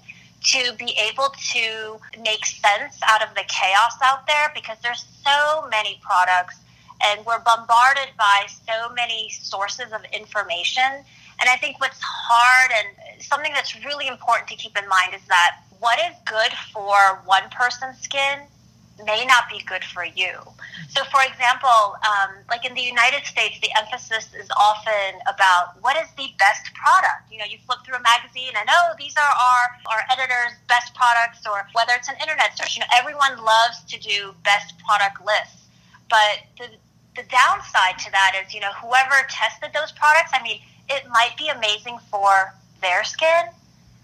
to 0.45 0.73
be 0.79 0.97
able 1.11 1.29
to 1.53 1.99
make 2.23 2.47
sense 2.47 2.99
out 3.07 3.23
of 3.23 3.35
the 3.35 3.43
chaos 3.49 3.95
out 4.03 4.27
there 4.27 4.51
because 4.55 4.79
there's 4.83 5.05
so 5.25 5.69
many 5.69 6.01
products 6.03 6.57
and 7.03 7.25
we're 7.27 7.41
bombarded 7.41 8.09
by 8.17 8.47
so 8.49 8.93
many 8.95 9.29
sources 9.31 9.93
of 9.93 10.01
information. 10.13 11.05
And 11.41 11.51
I 11.51 11.57
think 11.57 11.81
what's 11.81 12.01
hard 12.01 12.73
and 12.73 13.23
something 13.23 13.53
that's 13.53 13.85
really 13.85 14.09
important 14.09 14.49
to 14.49 14.57
keep 14.57 14.79
in 14.79 14.89
mind 14.89 15.15
is 15.15 15.23
that 15.29 15.59
what 15.81 15.99
is 15.99 16.17
good 16.25 16.53
for 16.73 17.21
one 17.27 17.51
person's 17.51 17.99
skin 17.99 18.41
may 19.05 19.25
not 19.27 19.49
be 19.49 19.61
good 19.67 19.85
for 19.85 20.05
you. 20.05 20.33
So, 20.89 21.05
for 21.13 21.21
example, 21.21 21.97
um, 22.01 22.41
like 22.49 22.65
in 22.65 22.75
the 22.75 22.81
United 22.81 23.27
States, 23.27 23.61
the 23.61 23.69
emphasis 23.77 24.33
is 24.33 24.49
often 24.57 25.21
about 25.29 25.81
what 25.83 25.97
is 25.97 26.09
the 26.17 26.33
best 26.39 26.73
product. 26.73 27.29
You 27.31 27.39
know, 27.39 27.45
you 27.45 27.59
flip 27.67 27.81
through 27.85 27.97
a 27.97 28.03
magazine 28.03 28.57
and 28.57 28.69
oh, 28.71 28.95
these 28.99 29.17
are 29.17 29.29
our 29.29 29.65
our 29.93 30.03
editor's 30.11 30.57
best 30.69 30.95
products, 30.95 31.45
or 31.47 31.69
whether 31.75 31.93
it's 31.93 32.09
an 32.09 32.17
internet 32.21 32.57
search. 32.57 32.77
You 32.77 32.81
know, 32.81 32.93
everyone 32.95 33.37
loves 33.45 33.85
to 33.85 34.01
do 34.01 34.35
best 34.45 34.79
product 34.79 35.21
lists, 35.25 35.69
but 36.09 36.49
the 36.57 36.73
the 37.17 37.25
downside 37.29 37.99
to 37.99 38.11
that 38.13 38.37
is, 38.41 38.53
you 38.53 38.61
know, 38.61 38.73
whoever 38.81 39.27
tested 39.29 39.71
those 39.73 39.91
products, 39.93 40.31
I 40.33 40.43
mean, 40.43 40.61
it 40.89 41.09
might 41.09 41.35
be 41.37 41.49
amazing 41.49 41.99
for 42.11 42.55
their 42.83 43.05
skin, 43.05 43.49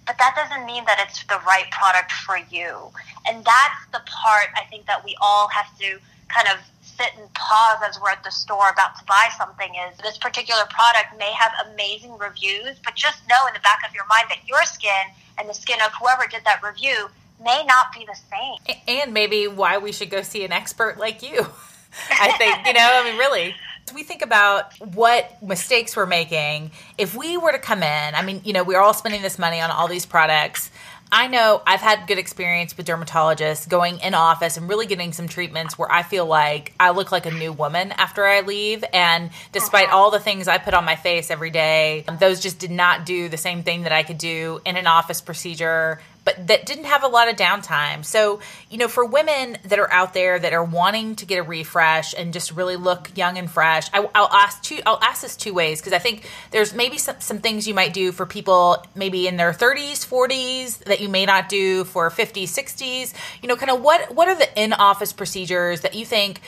but 0.06 0.18
that 0.18 0.34
doesn't 0.34 0.66
mean 0.66 0.84
that 0.86 0.98
it's 1.06 1.22
the 1.24 1.40
right 1.46 1.70
product 1.70 2.12
for 2.12 2.38
you. 2.50 2.90
And 3.26 3.44
that's 3.44 3.80
the 3.92 4.00
part 4.06 4.48
I 4.56 4.64
think 4.68 4.86
that 4.86 5.04
we 5.04 5.16
all 5.20 5.48
have 5.48 5.76
to 5.78 5.98
kind 6.28 6.48
of 6.48 6.58
sit 6.82 7.10
and 7.18 7.32
pause 7.34 7.78
as 7.88 8.00
we're 8.00 8.10
at 8.10 8.22
the 8.24 8.30
store 8.30 8.70
about 8.70 8.98
to 8.98 9.04
buy 9.04 9.28
something 9.38 9.72
is 9.88 9.98
this 9.98 10.18
particular 10.18 10.62
product 10.70 11.18
may 11.18 11.32
have 11.32 11.52
amazing 11.72 12.16
reviews, 12.18 12.78
but 12.84 12.94
just 12.94 13.26
know 13.28 13.46
in 13.48 13.54
the 13.54 13.60
back 13.60 13.80
of 13.88 13.94
your 13.94 14.06
mind 14.06 14.26
that 14.28 14.46
your 14.46 14.64
skin 14.64 14.90
and 15.38 15.48
the 15.48 15.54
skin 15.54 15.78
of 15.84 15.92
whoever 16.00 16.26
did 16.26 16.42
that 16.44 16.62
review 16.62 17.08
may 17.42 17.64
not 17.64 17.92
be 17.92 18.06
the 18.06 18.16
same. 18.30 18.78
And 18.86 19.12
maybe 19.12 19.46
why 19.48 19.78
we 19.78 19.92
should 19.92 20.10
go 20.10 20.22
see 20.22 20.44
an 20.44 20.52
expert 20.52 20.98
like 20.98 21.22
you. 21.22 21.46
I 22.10 22.32
think, 22.38 22.66
you 22.66 22.72
know, 22.72 22.88
I 22.92 23.04
mean, 23.04 23.18
really 23.18 23.54
we 23.94 24.02
think 24.02 24.22
about 24.22 24.72
what 24.94 25.42
mistakes 25.42 25.96
we're 25.96 26.06
making, 26.06 26.70
if 26.98 27.14
we 27.14 27.36
were 27.36 27.52
to 27.52 27.58
come 27.58 27.82
in, 27.82 28.14
I 28.14 28.22
mean, 28.22 28.40
you 28.44 28.52
know, 28.52 28.64
we're 28.64 28.80
all 28.80 28.94
spending 28.94 29.22
this 29.22 29.38
money 29.38 29.60
on 29.60 29.70
all 29.70 29.88
these 29.88 30.06
products. 30.06 30.70
I 31.14 31.26
know 31.26 31.60
I've 31.66 31.82
had 31.82 32.06
good 32.06 32.16
experience 32.16 32.74
with 32.74 32.86
dermatologists 32.86 33.68
going 33.68 34.00
in 34.00 34.14
office 34.14 34.56
and 34.56 34.66
really 34.66 34.86
getting 34.86 35.12
some 35.12 35.28
treatments 35.28 35.78
where 35.78 35.92
I 35.92 36.02
feel 36.02 36.24
like 36.24 36.72
I 36.80 36.92
look 36.92 37.12
like 37.12 37.26
a 37.26 37.30
new 37.30 37.52
woman 37.52 37.92
after 37.92 38.24
I 38.24 38.40
leave. 38.40 38.82
And 38.94 39.28
despite 39.52 39.88
uh-huh. 39.88 39.96
all 39.96 40.10
the 40.10 40.20
things 40.20 40.48
I 40.48 40.56
put 40.56 40.72
on 40.72 40.86
my 40.86 40.96
face 40.96 41.30
every 41.30 41.50
day, 41.50 42.06
those 42.18 42.40
just 42.40 42.58
did 42.58 42.70
not 42.70 43.04
do 43.04 43.28
the 43.28 43.36
same 43.36 43.62
thing 43.62 43.82
that 43.82 43.92
I 43.92 44.04
could 44.04 44.16
do 44.16 44.62
in 44.64 44.76
an 44.76 44.86
office 44.86 45.20
procedure 45.20 46.00
but 46.24 46.46
that 46.46 46.66
didn't 46.66 46.84
have 46.84 47.02
a 47.02 47.08
lot 47.08 47.28
of 47.28 47.36
downtime. 47.36 48.04
So, 48.04 48.40
you 48.70 48.78
know, 48.78 48.88
for 48.88 49.04
women 49.04 49.58
that 49.64 49.78
are 49.78 49.90
out 49.92 50.14
there 50.14 50.38
that 50.38 50.52
are 50.52 50.64
wanting 50.64 51.16
to 51.16 51.26
get 51.26 51.38
a 51.38 51.42
refresh 51.42 52.14
and 52.14 52.32
just 52.32 52.52
really 52.52 52.76
look 52.76 53.10
young 53.16 53.38
and 53.38 53.50
fresh, 53.50 53.88
I, 53.92 54.00
will 54.00 54.10
ask 54.14 54.62
two. 54.62 54.80
I'll 54.86 55.02
ask 55.02 55.22
this 55.22 55.36
two 55.36 55.52
ways 55.52 55.80
because 55.80 55.92
I 55.92 55.98
think 55.98 56.28
there's 56.50 56.74
maybe 56.74 56.98
some, 56.98 57.16
some 57.18 57.38
things 57.38 57.66
you 57.66 57.74
might 57.74 57.92
do 57.92 58.12
for 58.12 58.26
people 58.26 58.84
maybe 58.94 59.26
in 59.26 59.36
their 59.36 59.52
30s, 59.52 60.06
40s 60.06 60.78
that 60.84 61.00
you 61.00 61.08
may 61.08 61.26
not 61.26 61.48
do 61.48 61.84
for 61.84 62.10
50s, 62.10 62.44
60s. 62.44 63.14
You 63.42 63.48
know, 63.48 63.56
kind 63.56 63.70
of 63.70 63.82
what 63.82 64.14
what 64.14 64.28
are 64.28 64.36
the 64.36 64.60
in 64.60 64.72
office 64.72 65.12
procedures 65.12 65.80
that 65.80 65.94
you 65.94 66.04
think 66.04 66.40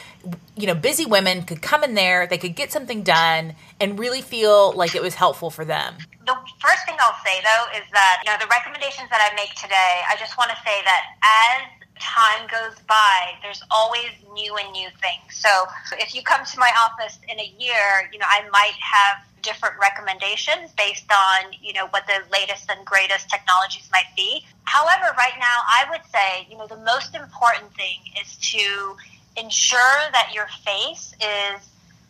you 0.57 0.67
know 0.67 0.75
busy 0.75 1.07
women 1.07 1.43
could 1.43 1.63
come 1.63 1.85
in 1.85 1.95
there, 1.95 2.27
they 2.27 2.39
could 2.39 2.55
get 2.55 2.73
something 2.73 3.03
done, 3.03 3.55
and 3.81 3.99
really 3.99 4.21
feel 4.21 4.73
like 4.73 4.95
it 4.95 5.03
was 5.03 5.15
helpful 5.15 5.51
for 5.51 5.65
them 5.65 5.97
the 6.27 6.37
first 6.57 6.87
thing 6.87 6.97
I'll 7.01 7.21
say 7.21 7.45
though 7.45 7.65
is 7.77 7.85
that 7.93 8.23
you 8.25 8.33
know 8.33 8.39
the 8.41 8.49
recommendations 8.49 9.11
that 9.11 9.21
I 9.21 9.35
make 9.37 9.53
today, 9.55 10.01
I 10.09 10.17
just 10.17 10.37
want 10.39 10.51
to 10.51 10.57
say 10.65 10.81
that 10.85 11.03
as 11.21 11.85
time 12.01 12.47
goes 12.51 12.79
by, 12.89 13.35
there's 13.43 13.63
always 13.71 14.11
new 14.33 14.57
and 14.57 14.73
new 14.73 14.89
things. 15.01 15.31
So 15.31 15.67
if 15.93 16.15
you 16.15 16.23
come 16.23 16.45
to 16.45 16.59
my 16.59 16.71
office 16.79 17.19
in 17.29 17.39
a 17.39 17.55
year, 17.59 18.11
you 18.13 18.19
know, 18.19 18.27
I 18.29 18.49
might 18.51 18.77
have 18.81 19.25
different 19.43 19.75
recommendations 19.81 20.73
based 20.77 21.11
on, 21.13 21.53
you 21.61 21.73
know, 21.73 21.87
what 21.91 22.07
the 22.07 22.25
latest 22.33 22.71
and 22.71 22.85
greatest 22.85 23.29
technologies 23.29 23.89
might 23.93 24.09
be. 24.17 24.45
However, 24.65 25.15
right 25.17 25.37
now 25.39 25.61
I 25.69 25.85
would 25.91 26.01
say, 26.11 26.47
you 26.51 26.57
know, 26.57 26.67
the 26.67 26.83
most 26.83 27.15
important 27.15 27.73
thing 27.75 28.01
is 28.21 28.37
to 28.53 28.97
ensure 29.37 30.01
that 30.13 30.31
your 30.35 30.47
face 30.65 31.15
is 31.21 31.61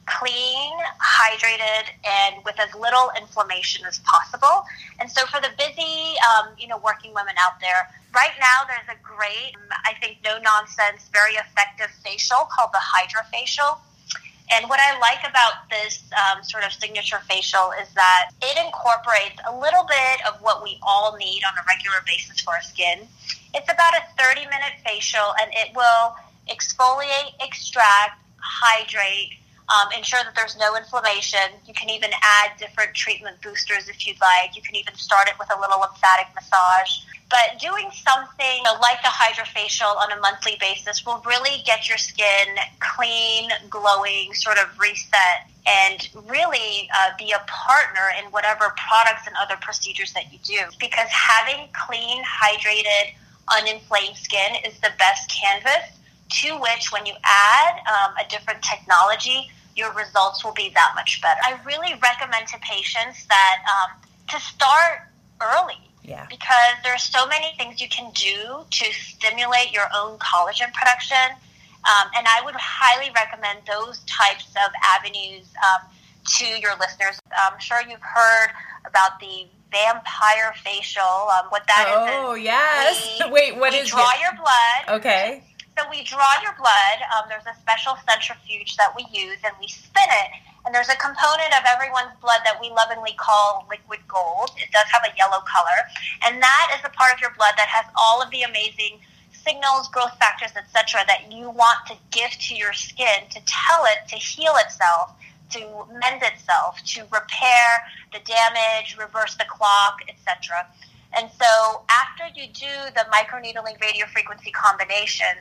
clean, 0.06 0.72
hydrated, 1.00 1.88
and 2.04 2.44
with 2.44 2.58
as 2.60 2.74
little 2.74 3.10
inflammation 3.18 3.84
as 3.86 3.98
possible. 4.00 4.64
And 5.00 5.10
so, 5.10 5.26
for 5.26 5.40
the 5.40 5.50
busy, 5.56 6.14
um, 6.28 6.52
you 6.58 6.68
know, 6.68 6.78
working 6.78 7.14
women 7.14 7.34
out 7.40 7.60
there, 7.60 7.88
right 8.14 8.36
now 8.38 8.68
there's 8.68 8.88
a 8.88 9.00
great, 9.02 9.56
I 9.84 9.94
think, 10.00 10.18
no 10.24 10.38
nonsense, 10.38 11.08
very 11.12 11.34
effective 11.34 11.90
facial 12.04 12.48
called 12.52 12.70
the 12.72 12.80
Hydrafacial. 12.80 13.78
And 14.52 14.68
what 14.68 14.78
I 14.78 14.98
like 14.98 15.24
about 15.28 15.70
this 15.70 16.04
um, 16.12 16.44
sort 16.44 16.64
of 16.64 16.72
signature 16.72 17.18
facial 17.28 17.72
is 17.80 17.88
that 17.94 18.30
it 18.42 18.58
incorporates 18.62 19.40
a 19.48 19.56
little 19.56 19.84
bit 19.88 20.20
of 20.28 20.40
what 20.42 20.62
we 20.62 20.78
all 20.82 21.16
need 21.16 21.42
on 21.48 21.54
a 21.56 21.64
regular 21.66 21.96
basis 22.06 22.40
for 22.40 22.54
our 22.54 22.62
skin. 22.62 23.08
It's 23.54 23.72
about 23.72 23.94
a 23.96 24.02
30 24.20 24.42
minute 24.42 24.76
facial 24.84 25.32
and 25.40 25.50
it 25.54 25.74
will 25.74 26.14
exfoliate, 26.48 27.32
extract, 27.40 28.20
hydrate, 28.38 29.32
um, 29.68 29.88
ensure 29.96 30.20
that 30.24 30.34
there's 30.36 30.58
no 30.58 30.76
inflammation. 30.76 31.56
You 31.66 31.72
can 31.74 31.88
even 31.88 32.10
add 32.22 32.58
different 32.58 32.94
treatment 32.94 33.40
boosters 33.42 33.88
if 33.88 34.06
you'd 34.06 34.20
like. 34.20 34.56
You 34.56 34.62
can 34.62 34.76
even 34.76 34.94
start 34.94 35.28
it 35.28 35.34
with 35.38 35.48
a 35.54 35.58
little 35.58 35.80
lymphatic 35.80 36.34
massage. 36.34 37.00
But 37.30 37.58
doing 37.58 37.88
something 37.90 38.62
like 38.82 39.00
the 39.02 39.08
hydrofacial 39.08 39.96
on 39.96 40.12
a 40.12 40.20
monthly 40.20 40.56
basis 40.60 41.04
will 41.06 41.22
really 41.26 41.62
get 41.64 41.88
your 41.88 41.96
skin 41.96 42.56
clean, 42.80 43.50
glowing, 43.70 44.34
sort 44.34 44.58
of 44.58 44.78
reset, 44.78 45.48
and 45.66 46.08
really 46.28 46.88
uh, 46.94 47.10
be 47.18 47.32
a 47.32 47.42
partner 47.48 48.12
in 48.22 48.30
whatever 48.30 48.74
products 48.76 49.26
and 49.26 49.34
other 49.40 49.56
procedures 49.62 50.12
that 50.12 50.30
you 50.30 50.38
do. 50.44 50.60
Because 50.78 51.08
having 51.08 51.68
clean, 51.72 52.22
hydrated, 52.22 53.14
uninflamed 53.48 54.16
skin 54.16 54.56
is 54.64 54.78
the 54.80 54.90
best 54.98 55.28
canvas 55.30 55.94
to 56.40 56.54
which, 56.58 56.90
when 56.92 57.06
you 57.06 57.14
add 57.24 57.78
um, 57.86 58.14
a 58.20 58.28
different 58.28 58.62
technology, 58.62 59.50
your 59.76 59.92
results 59.92 60.44
will 60.44 60.52
be 60.52 60.70
that 60.74 60.92
much 60.94 61.20
better. 61.20 61.40
I 61.44 61.58
really 61.64 61.94
recommend 62.02 62.48
to 62.48 62.58
patients 62.58 63.26
that 63.26 63.56
um, 63.68 64.00
to 64.30 64.40
start 64.40 65.08
early. 65.40 65.78
Yeah. 66.02 66.26
Because 66.28 66.76
there 66.82 66.92
are 66.92 66.98
so 66.98 67.26
many 67.26 67.54
things 67.56 67.80
you 67.80 67.88
can 67.88 68.12
do 68.12 68.64
to 68.70 68.92
stimulate 68.92 69.72
your 69.72 69.88
own 69.96 70.18
collagen 70.18 70.72
production. 70.74 71.32
Um, 71.84 72.10
and 72.16 72.26
I 72.28 72.42
would 72.44 72.54
highly 72.56 73.10
recommend 73.14 73.60
those 73.66 74.00
types 74.00 74.48
of 74.50 74.72
avenues 74.82 75.46
um, 75.64 75.88
to 76.36 76.46
your 76.46 76.72
listeners. 76.78 77.18
I'm 77.36 77.58
sure 77.58 77.78
you've 77.88 78.02
heard 78.02 78.50
about 78.86 79.18
the 79.20 79.46
vampire 79.72 80.54
facial. 80.62 81.02
Um, 81.02 81.46
what 81.48 81.66
that 81.66 81.86
oh, 81.88 82.04
is? 82.04 82.10
oh, 82.12 82.34
yes. 82.34 83.20
We, 83.24 83.30
Wait, 83.32 83.56
what 83.56 83.72
we 83.72 83.78
is 83.78 83.88
draw 83.88 84.10
it? 84.10 84.20
your 84.20 84.32
blood. 84.34 84.98
Okay. 85.00 85.42
So 85.76 85.82
we 85.90 86.04
draw 86.04 86.30
your 86.42 86.54
blood. 86.54 87.02
Um, 87.10 87.26
there's 87.28 87.46
a 87.50 87.58
special 87.58 87.98
centrifuge 88.08 88.76
that 88.76 88.94
we 88.94 89.06
use, 89.10 89.38
and 89.44 89.54
we 89.60 89.66
spin 89.66 90.06
it. 90.06 90.30
And 90.64 90.74
there's 90.74 90.88
a 90.88 90.96
component 90.96 91.52
of 91.52 91.66
everyone's 91.66 92.14
blood 92.22 92.40
that 92.44 92.56
we 92.60 92.70
lovingly 92.70 93.12
call 93.18 93.66
liquid 93.68 94.00
gold. 94.06 94.50
It 94.56 94.70
does 94.70 94.86
have 94.94 95.02
a 95.04 95.12
yellow 95.18 95.42
color, 95.44 95.78
and 96.24 96.40
that 96.40 96.72
is 96.74 96.80
the 96.82 96.88
part 96.90 97.12
of 97.12 97.20
your 97.20 97.34
blood 97.36 97.52
that 97.58 97.68
has 97.68 97.84
all 97.98 98.22
of 98.22 98.30
the 98.30 98.42
amazing 98.42 99.02
signals, 99.32 99.88
growth 99.88 100.16
factors, 100.18 100.52
etc., 100.56 101.04
that 101.06 101.30
you 101.30 101.50
want 101.50 101.84
to 101.88 101.94
give 102.10 102.30
to 102.30 102.54
your 102.54 102.72
skin 102.72 103.28
to 103.30 103.40
tell 103.44 103.84
it 103.84 104.08
to 104.08 104.16
heal 104.16 104.54
itself, 104.64 105.12
to 105.50 105.60
mend 106.00 106.22
itself, 106.22 106.80
to 106.86 107.02
repair 107.12 107.84
the 108.14 108.20
damage, 108.24 108.96
reverse 108.96 109.34
the 109.36 109.44
clock, 109.44 110.00
etc. 110.08 110.66
And 111.12 111.28
so 111.38 111.82
after 111.90 112.24
you 112.34 112.48
do 112.48 112.72
the 112.94 113.04
microneedling 113.12 113.78
radiofrequency 113.78 114.52
combination, 114.52 115.36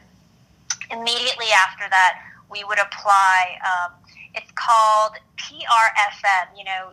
immediately 0.94 1.52
after 1.56 1.90
that, 1.90 2.22
we 2.50 2.64
would 2.64 2.80
apply, 2.80 3.58
um, 3.66 3.92
it's 4.36 4.52
called 4.56 5.14
PRFM. 5.38 6.58
You 6.58 6.66
know, 6.66 6.90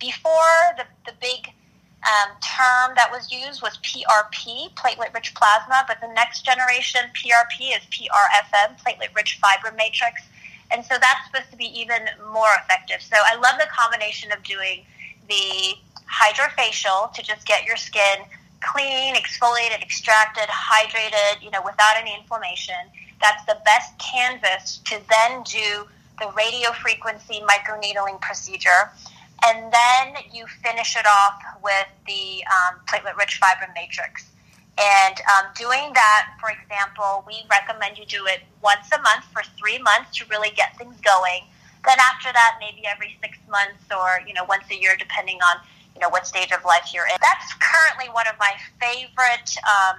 before 0.00 0.74
the, 0.76 0.84
the 1.06 1.12
big 1.20 1.52
um, 2.02 2.34
term 2.42 2.96
that 2.96 3.10
was 3.12 3.30
used 3.30 3.62
was 3.62 3.78
PRP, 3.78 4.74
platelet 4.74 5.14
rich 5.14 5.34
plasma, 5.34 5.84
but 5.86 6.00
the 6.00 6.12
next 6.14 6.44
generation 6.44 7.02
PRP 7.14 7.76
is 7.76 7.82
PRFM, 7.94 8.80
platelet 8.82 9.14
rich 9.14 9.38
fibrin 9.40 9.76
matrix. 9.76 10.22
And 10.70 10.84
so 10.84 10.96
that's 10.98 11.26
supposed 11.26 11.50
to 11.50 11.56
be 11.56 11.66
even 11.78 12.08
more 12.32 12.50
effective. 12.64 13.02
So 13.02 13.16
I 13.16 13.36
love 13.36 13.60
the 13.60 13.68
combination 13.70 14.32
of 14.32 14.42
doing 14.42 14.84
the 15.28 15.74
hydrofacial 16.10 17.12
to 17.12 17.22
just 17.22 17.46
get 17.46 17.64
your 17.64 17.76
skin 17.76 18.24
clean, 18.62 19.14
exfoliated, 19.14 19.82
extracted, 19.82 20.48
hydrated, 20.48 21.42
you 21.42 21.50
know, 21.50 21.60
without 21.64 21.96
any 21.98 22.14
inflammation. 22.14 22.78
That's 23.22 23.44
the 23.46 23.58
best 23.64 23.96
canvas 23.98 24.78
to 24.84 24.98
then 25.08 25.42
do 25.44 25.86
the 26.20 26.30
radio 26.36 26.72
frequency 26.72 27.40
microneedling 27.40 28.20
procedure. 28.20 28.90
And 29.46 29.72
then 29.72 30.22
you 30.30 30.46
finish 30.62 30.96
it 30.96 31.06
off 31.06 31.40
with 31.62 31.88
the 32.06 32.44
um, 32.46 32.80
platelet 32.86 33.16
rich 33.16 33.40
fibrin 33.40 33.72
matrix. 33.74 34.26
And 34.78 35.16
um, 35.30 35.50
doing 35.56 35.92
that, 35.94 36.34
for 36.40 36.50
example, 36.50 37.24
we 37.26 37.44
recommend 37.50 37.98
you 37.98 38.06
do 38.06 38.26
it 38.26 38.40
once 38.62 38.90
a 38.92 39.00
month 39.02 39.24
for 39.32 39.42
three 39.58 39.78
months 39.78 40.16
to 40.18 40.24
really 40.30 40.50
get 40.56 40.76
things 40.78 40.96
going. 41.00 41.44
Then 41.84 41.98
after 41.98 42.32
that, 42.32 42.58
maybe 42.60 42.86
every 42.86 43.18
six 43.20 43.38
months 43.50 43.82
or 43.90 44.20
you 44.26 44.32
know 44.34 44.44
once 44.44 44.64
a 44.70 44.78
year, 44.80 44.96
depending 44.98 45.38
on 45.42 45.56
you 45.94 46.00
know 46.00 46.08
what 46.08 46.26
stage 46.26 46.52
of 46.52 46.64
life 46.64 46.90
you're 46.94 47.06
in. 47.06 47.18
That's 47.20 47.52
currently 47.60 48.08
one 48.14 48.26
of 48.28 48.34
my 48.38 48.54
favorite 48.80 49.56
um, 49.66 49.98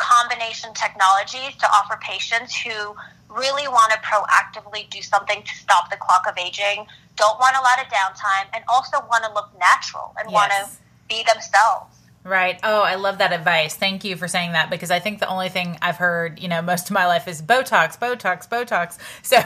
combination 0.00 0.72
technologies 0.74 1.54
to 1.60 1.66
offer 1.70 2.00
patients 2.00 2.56
who 2.56 2.96
really 3.28 3.68
want 3.68 3.92
to 3.92 3.98
proactively 3.98 4.88
do 4.90 5.00
something 5.02 5.42
to 5.42 5.54
stop 5.54 5.90
the 5.90 5.96
clock 5.96 6.24
of 6.26 6.36
aging, 6.36 6.86
don't 7.16 7.38
want 7.38 7.54
a 7.54 7.60
lot 7.60 7.78
of 7.78 7.86
downtime, 7.92 8.48
and 8.54 8.64
also 8.66 8.98
want 9.08 9.22
to 9.22 9.32
look 9.34 9.50
natural 9.60 10.12
and 10.18 10.32
want 10.32 10.50
to 10.50 10.66
be 11.08 11.22
themselves. 11.32 11.99
Right. 12.22 12.60
Oh, 12.62 12.82
I 12.82 12.96
love 12.96 13.18
that 13.18 13.32
advice. 13.32 13.74
Thank 13.74 14.04
you 14.04 14.14
for 14.14 14.28
saying 14.28 14.52
that 14.52 14.68
because 14.68 14.90
I 14.90 14.98
think 14.98 15.20
the 15.20 15.28
only 15.28 15.48
thing 15.48 15.78
I've 15.80 15.96
heard, 15.96 16.38
you 16.38 16.48
know, 16.48 16.60
most 16.60 16.90
of 16.90 16.94
my 16.94 17.06
life 17.06 17.26
is 17.26 17.40
Botox, 17.40 17.98
Botox, 17.98 18.46
Botox. 18.48 18.98
So, 19.22 19.38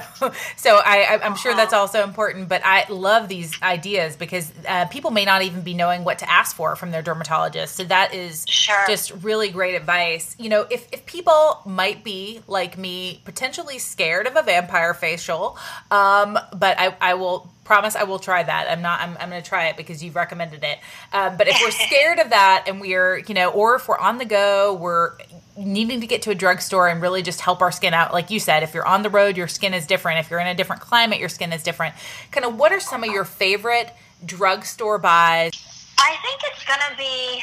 so 0.56 0.80
I, 0.84 1.20
I'm 1.22 1.36
sure 1.36 1.54
that's 1.54 1.72
also 1.72 2.02
important. 2.02 2.48
But 2.48 2.62
I 2.64 2.86
love 2.88 3.28
these 3.28 3.60
ideas 3.62 4.16
because 4.16 4.50
uh, 4.66 4.86
people 4.86 5.10
may 5.12 5.24
not 5.24 5.42
even 5.42 5.60
be 5.60 5.74
knowing 5.74 6.02
what 6.04 6.18
to 6.20 6.30
ask 6.30 6.56
for 6.56 6.74
from 6.74 6.90
their 6.90 7.02
dermatologist. 7.02 7.76
So 7.76 7.84
that 7.84 8.12
is 8.14 8.44
Sure. 8.48 8.84
just 8.88 9.12
really 9.22 9.50
great 9.50 9.74
advice. 9.74 10.34
You 10.38 10.48
know, 10.48 10.66
if 10.70 10.88
if 10.92 11.06
people 11.06 11.60
might 11.66 12.02
be 12.02 12.40
like 12.48 12.76
me, 12.78 13.20
potentially 13.24 13.78
scared 13.78 14.26
of 14.26 14.36
a 14.36 14.42
vampire 14.42 14.94
facial, 14.94 15.56
um, 15.90 16.38
but 16.56 16.78
I, 16.78 16.96
I 17.00 17.14
will 17.14 17.50
promise 17.64 17.96
I 17.96 18.04
will 18.04 18.18
try 18.18 18.42
that. 18.42 18.70
I'm 18.70 18.82
not. 18.82 19.00
I'm, 19.00 19.16
I'm 19.18 19.30
going 19.30 19.42
to 19.42 19.48
try 19.48 19.68
it 19.68 19.76
because 19.76 20.04
you've 20.04 20.16
recommended 20.16 20.62
it. 20.62 20.78
Um, 21.12 21.36
but 21.36 21.48
if 21.48 21.58
we're 21.62 21.70
scared 21.70 22.18
of 22.18 22.30
that, 22.30 22.64
and 22.66 22.80
we're, 22.80 23.18
you 23.18 23.34
know, 23.34 23.50
or 23.50 23.74
if 23.76 23.88
we're 23.88 23.98
on 23.98 24.18
the 24.18 24.24
go, 24.24 24.74
we're 24.74 25.12
needing 25.56 26.00
to 26.00 26.06
get 26.06 26.22
to 26.22 26.30
a 26.30 26.34
drugstore 26.34 26.88
and 26.88 27.00
really 27.00 27.22
just 27.22 27.40
help 27.40 27.62
our 27.62 27.72
skin 27.72 27.94
out. 27.94 28.12
Like 28.12 28.30
you 28.30 28.40
said, 28.40 28.62
if 28.62 28.74
you're 28.74 28.86
on 28.86 29.02
the 29.02 29.10
road, 29.10 29.36
your 29.36 29.48
skin 29.48 29.72
is 29.72 29.86
different. 29.86 30.18
If 30.18 30.30
you're 30.30 30.40
in 30.40 30.48
a 30.48 30.54
different 30.54 30.82
climate, 30.82 31.18
your 31.20 31.28
skin 31.28 31.52
is 31.52 31.62
different. 31.62 31.94
Kind 32.30 32.44
of, 32.44 32.58
what 32.58 32.72
are 32.72 32.80
some 32.80 33.04
of 33.04 33.10
your 33.10 33.24
favorite 33.24 33.92
drugstore 34.24 34.98
buys? 34.98 35.52
I 35.98 36.16
think 36.22 36.40
it's 36.52 36.64
going 36.64 36.80
to 36.90 36.96
be 36.96 37.42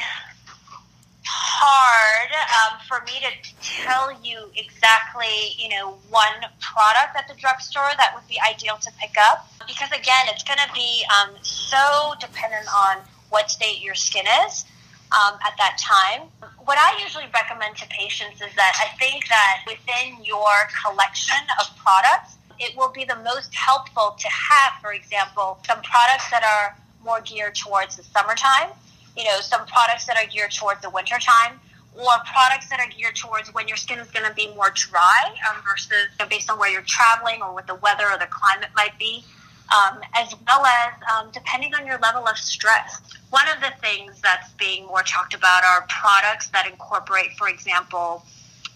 hard 1.24 2.30
um, 2.58 2.80
for 2.88 3.04
me 3.06 3.20
to 3.22 3.30
tell 3.62 4.10
you 4.22 4.50
exactly, 4.56 5.54
you 5.56 5.68
know, 5.68 5.98
one 6.10 6.42
product 6.60 7.16
at 7.16 7.28
the 7.28 7.34
drugstore 7.34 7.90
that 7.96 8.12
would 8.14 8.26
be 8.28 8.38
ideal 8.40 8.76
to 8.82 8.90
pick 9.00 9.14
up 9.18 9.48
because 9.66 9.90
again, 9.90 10.26
it's 10.28 10.42
going 10.42 10.58
to 10.58 10.72
be 10.74 11.04
um, 11.10 11.30
so 11.42 12.14
dependent 12.20 12.66
on 12.74 12.98
what 13.30 13.50
state 13.50 13.80
your 13.80 13.94
skin 13.94 14.24
is 14.46 14.64
um, 15.12 15.38
at 15.46 15.54
that 15.58 15.78
time. 15.78 16.28
What 16.64 16.78
I 16.78 17.00
usually 17.02 17.26
recommend 17.32 17.76
to 17.76 17.86
patients 17.88 18.40
is 18.40 18.54
that 18.56 18.72
I 18.78 18.96
think 18.98 19.28
that 19.28 19.64
within 19.66 20.24
your 20.24 20.68
collection 20.84 21.40
of 21.60 21.74
products, 21.76 22.36
it 22.58 22.76
will 22.76 22.90
be 22.90 23.04
the 23.04 23.16
most 23.24 23.54
helpful 23.54 24.16
to 24.18 24.28
have, 24.28 24.74
for 24.80 24.92
example, 24.92 25.58
some 25.66 25.82
products 25.82 26.30
that 26.30 26.44
are 26.44 26.76
more 27.04 27.20
geared 27.20 27.54
towards 27.54 27.96
the 27.96 28.02
summertime, 28.04 28.70
you 29.16 29.24
know, 29.24 29.40
some 29.40 29.66
products 29.66 30.06
that 30.06 30.16
are 30.16 30.26
geared 30.26 30.52
towards 30.52 30.80
the 30.82 30.90
wintertime, 30.90 31.60
or 31.94 32.12
products 32.24 32.68
that 32.70 32.80
are 32.80 32.88
geared 32.88 33.16
towards 33.16 33.52
when 33.52 33.68
your 33.68 33.76
skin 33.76 33.98
is 33.98 34.10
going 34.10 34.26
to 34.26 34.34
be 34.34 34.48
more 34.54 34.70
dry 34.74 35.34
um, 35.50 35.62
versus 35.62 36.08
you 36.18 36.24
know, 36.24 36.28
based 36.28 36.50
on 36.50 36.58
where 36.58 36.70
you're 36.70 36.82
traveling 36.82 37.42
or 37.42 37.52
what 37.52 37.66
the 37.66 37.74
weather 37.76 38.04
or 38.10 38.18
the 38.18 38.28
climate 38.30 38.70
might 38.74 38.98
be, 38.98 39.22
um, 39.70 40.00
as 40.14 40.34
well 40.46 40.64
as 40.64 40.92
um, 41.14 41.28
depending 41.32 41.74
on 41.74 41.86
your 41.86 41.98
level 41.98 42.26
of 42.26 42.36
stress. 42.38 43.00
One 43.30 43.46
of 43.48 43.60
the 43.60 43.72
things 43.80 44.20
that's 44.20 44.50
being 44.52 44.86
more 44.86 45.02
talked 45.02 45.34
about 45.34 45.64
are 45.64 45.86
products 45.88 46.48
that 46.48 46.66
incorporate, 46.66 47.32
for 47.36 47.48
example, 47.48 48.24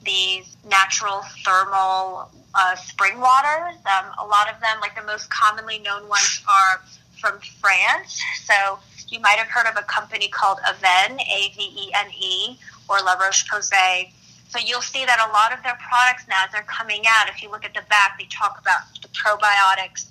these 0.04 0.56
natural 0.68 1.22
thermal 1.44 2.30
uh, 2.54 2.74
spring 2.76 3.18
waters. 3.18 3.76
Um, 3.86 4.12
a 4.18 4.26
lot 4.26 4.52
of 4.52 4.60
them, 4.60 4.78
like 4.80 4.94
the 4.94 5.02
most 5.02 5.28
commonly 5.30 5.78
known 5.78 6.08
ones, 6.08 6.42
are 6.48 6.82
from 7.18 7.38
France. 7.60 8.22
So 8.44 8.78
you 9.08 9.20
might 9.20 9.38
have 9.38 9.48
heard 9.48 9.66
of 9.66 9.76
a 9.76 9.86
company 9.86 10.28
called 10.28 10.58
Avene, 10.66 11.20
A 11.20 11.52
V 11.56 11.62
E 11.62 11.92
N 11.94 12.10
E, 12.10 12.58
or 12.88 12.98
La 13.04 13.14
Roche 13.14 13.48
Posay. 13.48 14.10
So 14.48 14.58
you'll 14.58 14.80
see 14.80 15.04
that 15.04 15.18
a 15.28 15.32
lot 15.32 15.52
of 15.56 15.62
their 15.62 15.76
products 15.76 16.26
now, 16.28 16.44
as 16.44 16.52
they're 16.52 16.62
coming 16.62 17.02
out, 17.06 17.28
if 17.28 17.42
you 17.42 17.50
look 17.50 17.64
at 17.64 17.74
the 17.74 17.82
back, 17.88 18.18
they 18.18 18.26
talk 18.26 18.60
about 18.60 18.80
the 19.02 19.08
probiotics 19.08 20.06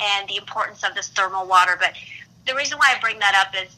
and 0.00 0.28
the 0.28 0.36
importance 0.36 0.84
of 0.84 0.94
this 0.94 1.08
thermal 1.08 1.46
water. 1.46 1.76
But 1.78 1.94
the 2.46 2.54
reason 2.54 2.78
why 2.78 2.94
I 2.96 3.00
bring 3.00 3.18
that 3.20 3.34
up 3.34 3.54
is 3.60 3.74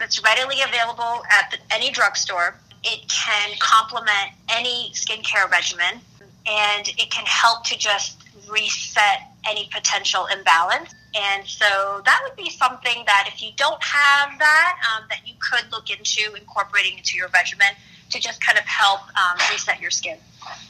it's 0.00 0.22
readily 0.22 0.56
available 0.66 1.22
at 1.30 1.50
the, 1.50 1.58
any 1.74 1.90
drugstore. 1.90 2.56
It 2.82 3.08
can 3.08 3.50
complement 3.58 4.32
any 4.48 4.90
skincare 4.94 5.50
regimen, 5.50 6.00
and 6.46 6.88
it 6.88 7.10
can 7.10 7.26
help 7.26 7.64
to 7.64 7.78
just 7.78 8.22
reset 8.50 9.20
any 9.48 9.68
potential 9.72 10.26
imbalance. 10.26 10.94
And 11.14 11.46
so 11.46 12.02
that 12.04 12.20
would 12.24 12.36
be 12.36 12.50
something 12.50 13.02
that 13.06 13.28
if 13.32 13.42
you 13.42 13.50
don't 13.56 13.82
have 13.82 14.38
that, 14.38 14.80
um, 14.96 15.04
that 15.08 15.26
you 15.26 15.34
could 15.38 15.70
look 15.72 15.90
into 15.90 16.34
incorporating 16.34 16.98
into 16.98 17.16
your 17.16 17.28
regimen 17.28 17.68
to 18.10 18.20
just 18.20 18.40
kind 18.44 18.58
of 18.58 18.64
help 18.64 19.00
um, 19.08 19.38
reset 19.50 19.80
your 19.80 19.90
skin. 19.90 20.18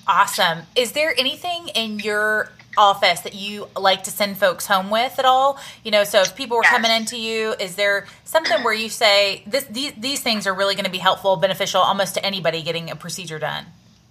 Awesome. 0.07 0.61
Is 0.77 0.93
there 0.93 1.15
anything 1.19 1.69
in 1.75 1.99
your 2.01 2.51
office 2.79 3.21
that 3.21 3.35
you 3.35 3.69
like 3.77 4.05
to 4.05 4.11
send 4.11 4.37
folks 4.39 4.67
home 4.67 4.91
with 4.91 5.19
at 5.19 5.25
all? 5.25 5.59
You 5.85 5.91
know, 5.91 6.05
so 6.05 6.21
if 6.23 6.35
people 6.37 6.57
were 6.57 6.63
Yes. 6.63 6.73
coming 6.73 6.91
into 6.91 7.19
you, 7.19 7.55
is 7.61 7.77
there 7.77 8.07
something 8.25 8.63
where 8.63 8.75
you 8.75 8.89
say 8.89 9.43
this 9.47 9.65
these, 9.65 9.93
these 9.99 10.21
things 10.23 10.47
are 10.47 10.55
really 10.55 10.75
going 10.75 10.85
to 10.85 10.91
be 10.91 10.99
helpful, 10.99 11.37
beneficial 11.37 11.81
almost 11.81 12.15
to 12.15 12.25
anybody 12.25 12.63
getting 12.63 12.91
a 12.91 12.97
procedure 12.97 13.39
done? 13.39 13.67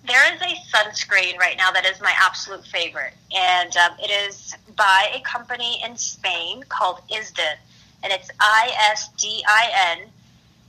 There 0.10 0.34
is 0.34 0.42
a 0.42 0.76
sunscreen 0.76 1.38
right 1.38 1.56
now 1.56 1.70
that 1.70 1.86
is 1.86 2.02
my 2.02 2.12
absolute 2.18 2.66
favorite, 2.66 3.14
and 3.32 3.78
um, 3.78 3.92
it 4.00 4.10
is 4.10 4.56
by 4.76 5.12
a 5.14 5.22
company 5.22 5.80
in 5.86 5.96
Spain 5.96 6.64
called 6.68 7.02
Isdin, 7.12 7.58
and 8.02 8.12
it's 8.12 8.28
I 8.40 8.72
S 8.90 9.10
D 9.20 9.44
I 9.48 9.98
N. 10.00 10.08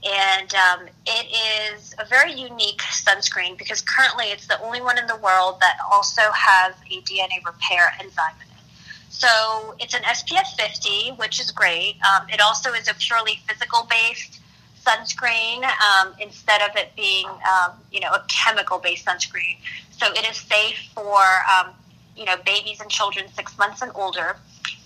And 0.03 0.53
um, 0.53 0.87
it 1.07 1.73
is 1.73 1.95
a 1.97 2.05
very 2.05 2.33
unique 2.33 2.81
sunscreen 2.81 3.57
because 3.57 3.81
currently 3.81 4.25
it's 4.25 4.45
the 4.45 4.61
only 4.61 4.79
one 4.79 4.99
in 4.99 5.07
the 5.07 5.17
world 5.17 5.59
that 5.59 5.77
also 5.91 6.21
has 6.33 6.75
a 6.91 7.01
DNA 7.01 7.43
repair 7.43 7.91
enzyme 7.99 8.35
in 8.35 8.47
it. 8.57 8.63
So 9.09 9.75
it's 9.79 9.95
an 9.95 10.03
SPF 10.03 10.55
50, 10.55 11.13
which 11.17 11.39
is 11.39 11.49
great. 11.49 11.95
Um, 12.07 12.27
it 12.29 12.41
also 12.41 12.73
is 12.73 12.87
a 12.87 12.93
purely 12.93 13.39
physical 13.47 13.87
based 13.89 14.40
sunscreen 14.85 15.63
um, 15.63 16.13
instead 16.19 16.61
of 16.61 16.75
it 16.75 16.91
being, 16.95 17.27
um, 17.27 17.71
you 17.91 17.99
know, 17.99 18.11
a 18.11 18.23
chemical 18.27 18.79
based 18.79 19.05
sunscreen. 19.05 19.57
So 19.91 20.07
it 20.13 20.25
is 20.29 20.37
safe 20.37 20.89
for, 20.95 21.21
um, 21.53 21.73
you 22.15 22.25
know, 22.25 22.35
babies 22.45 22.81
and 22.81 22.89
children 22.89 23.27
six 23.33 23.57
months 23.57 23.81
and 23.81 23.91
older. 23.95 24.35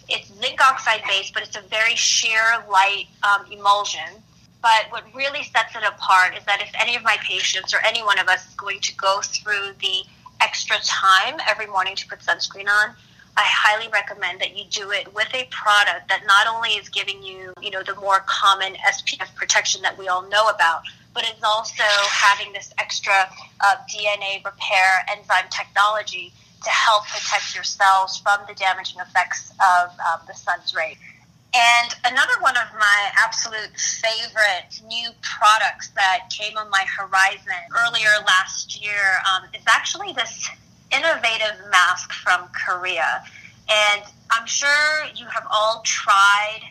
It's 0.08 0.32
zinc 0.40 0.62
oxide 0.62 1.02
based, 1.08 1.34
but 1.34 1.44
it's 1.44 1.56
a 1.56 1.62
very 1.62 1.96
sheer, 1.96 2.64
light 2.70 3.06
um, 3.24 3.46
emulsion. 3.52 4.22
But 4.62 4.88
what 4.90 5.04
really 5.14 5.44
sets 5.44 5.76
it 5.76 5.84
apart 5.84 6.36
is 6.38 6.44
that 6.46 6.62
if 6.62 6.70
any 6.80 6.96
of 6.96 7.04
my 7.04 7.18
patients 7.22 7.74
or 7.74 7.78
any 7.86 8.04
one 8.04 8.20
of 8.20 8.28
us 8.28 8.48
is 8.48 8.56
going 8.56 8.80
to 8.82 8.96
go 8.96 9.22
through 9.22 9.74
the 9.80 10.04
extra 10.42 10.78
time 10.84 11.36
every 11.48 11.68
morning 11.68 11.96
to 11.96 12.08
put 12.08 12.20
sunscreen 12.20 12.68
on, 12.68 12.96
I 13.38 13.44
highly 13.44 13.90
recommend 13.90 14.40
that 14.40 14.58
you 14.58 14.64
do 14.70 14.92
it 14.92 15.14
with 15.14 15.28
a 15.34 15.48
product 15.52 16.08
that 16.08 16.24
not 16.26 16.48
only 16.48 16.70
is 16.72 16.88
giving 16.88 17.22
you, 17.22 17.54
you 17.62 17.70
know, 17.70 17.84
the 17.84 17.96
more 17.96 18.24
common 18.26 18.76
SPF 18.76 19.34
protection 19.36 19.82
that 19.82 19.98
we 19.98 20.08
all 20.08 20.22
know 20.30 20.48
about, 20.48 20.84
but 21.14 21.24
is 21.24 21.44
also 21.44 21.84
having 22.10 22.54
this 22.54 22.74
extra 22.78 23.28
uh, 23.62 23.76
DNA 23.94 24.44
repair 24.44 25.06
enzyme 25.12 25.50
technology 25.50 26.32
to 26.64 26.70
help 26.70 27.06
protect 27.08 27.54
your 27.54 27.64
cells 27.64 28.18
from 28.18 28.40
the 28.48 28.54
damaging 28.56 29.00
effects 29.02 29.52
of 29.52 29.90
um, 30.00 30.20
the 30.28 30.34
sun's 30.34 30.74
rays. 30.74 30.98
And 31.54 31.96
another 32.06 32.34
one 32.42 32.58
of 32.58 32.68
my 32.78 33.12
absolute 33.18 33.78
favorite 33.78 34.82
new 34.88 35.10
products 35.22 35.90
that 35.96 36.30
came 36.30 36.58
on 36.58 36.70
my 36.70 36.86
horizon 36.98 37.54
earlier 37.72 38.10
last 38.26 38.82
year 38.82 39.22
um, 39.34 39.48
is 39.54 39.64
actually 39.68 40.12
this 40.14 40.50
innovative 40.96 41.70
mask 41.72 42.14
from 42.14 42.48
Korea. 42.54 43.24
And 43.70 44.04
I'm 44.32 44.46
sure 44.46 45.06
you 45.16 45.26
have 45.28 45.46
all 45.52 45.82
tried 45.86 46.62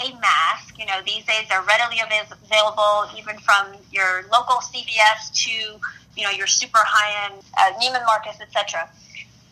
a 0.00 0.12
mask. 0.20 0.78
You 0.78 0.86
know, 0.86 1.00
these 1.06 1.24
days 1.24 1.46
they're 1.48 1.62
readily 1.62 2.00
available 2.00 3.08
even 3.16 3.38
from 3.38 3.74
your 3.92 4.24
local 4.32 4.56
CVS 4.56 5.32
to, 5.44 5.78
you 6.16 6.24
know, 6.24 6.30
your 6.30 6.46
super 6.46 6.80
high-end 6.82 7.42
uh, 7.56 7.72
Neiman 7.80 8.04
Marcus, 8.06 8.40
etc. 8.40 8.88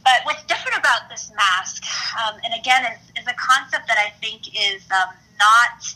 But 0.05 0.25
what's 0.25 0.43
different 0.45 0.79
about 0.79 1.09
this 1.09 1.31
mask, 1.37 1.85
um, 2.19 2.41
and 2.45 2.55
again, 2.59 2.85
is, 3.17 3.27
a 3.27 3.35
concept 3.35 3.87
that 3.87 3.99
I 3.99 4.11
think 4.21 4.49
is 4.49 4.83
um, 4.91 5.15
not 5.39 5.95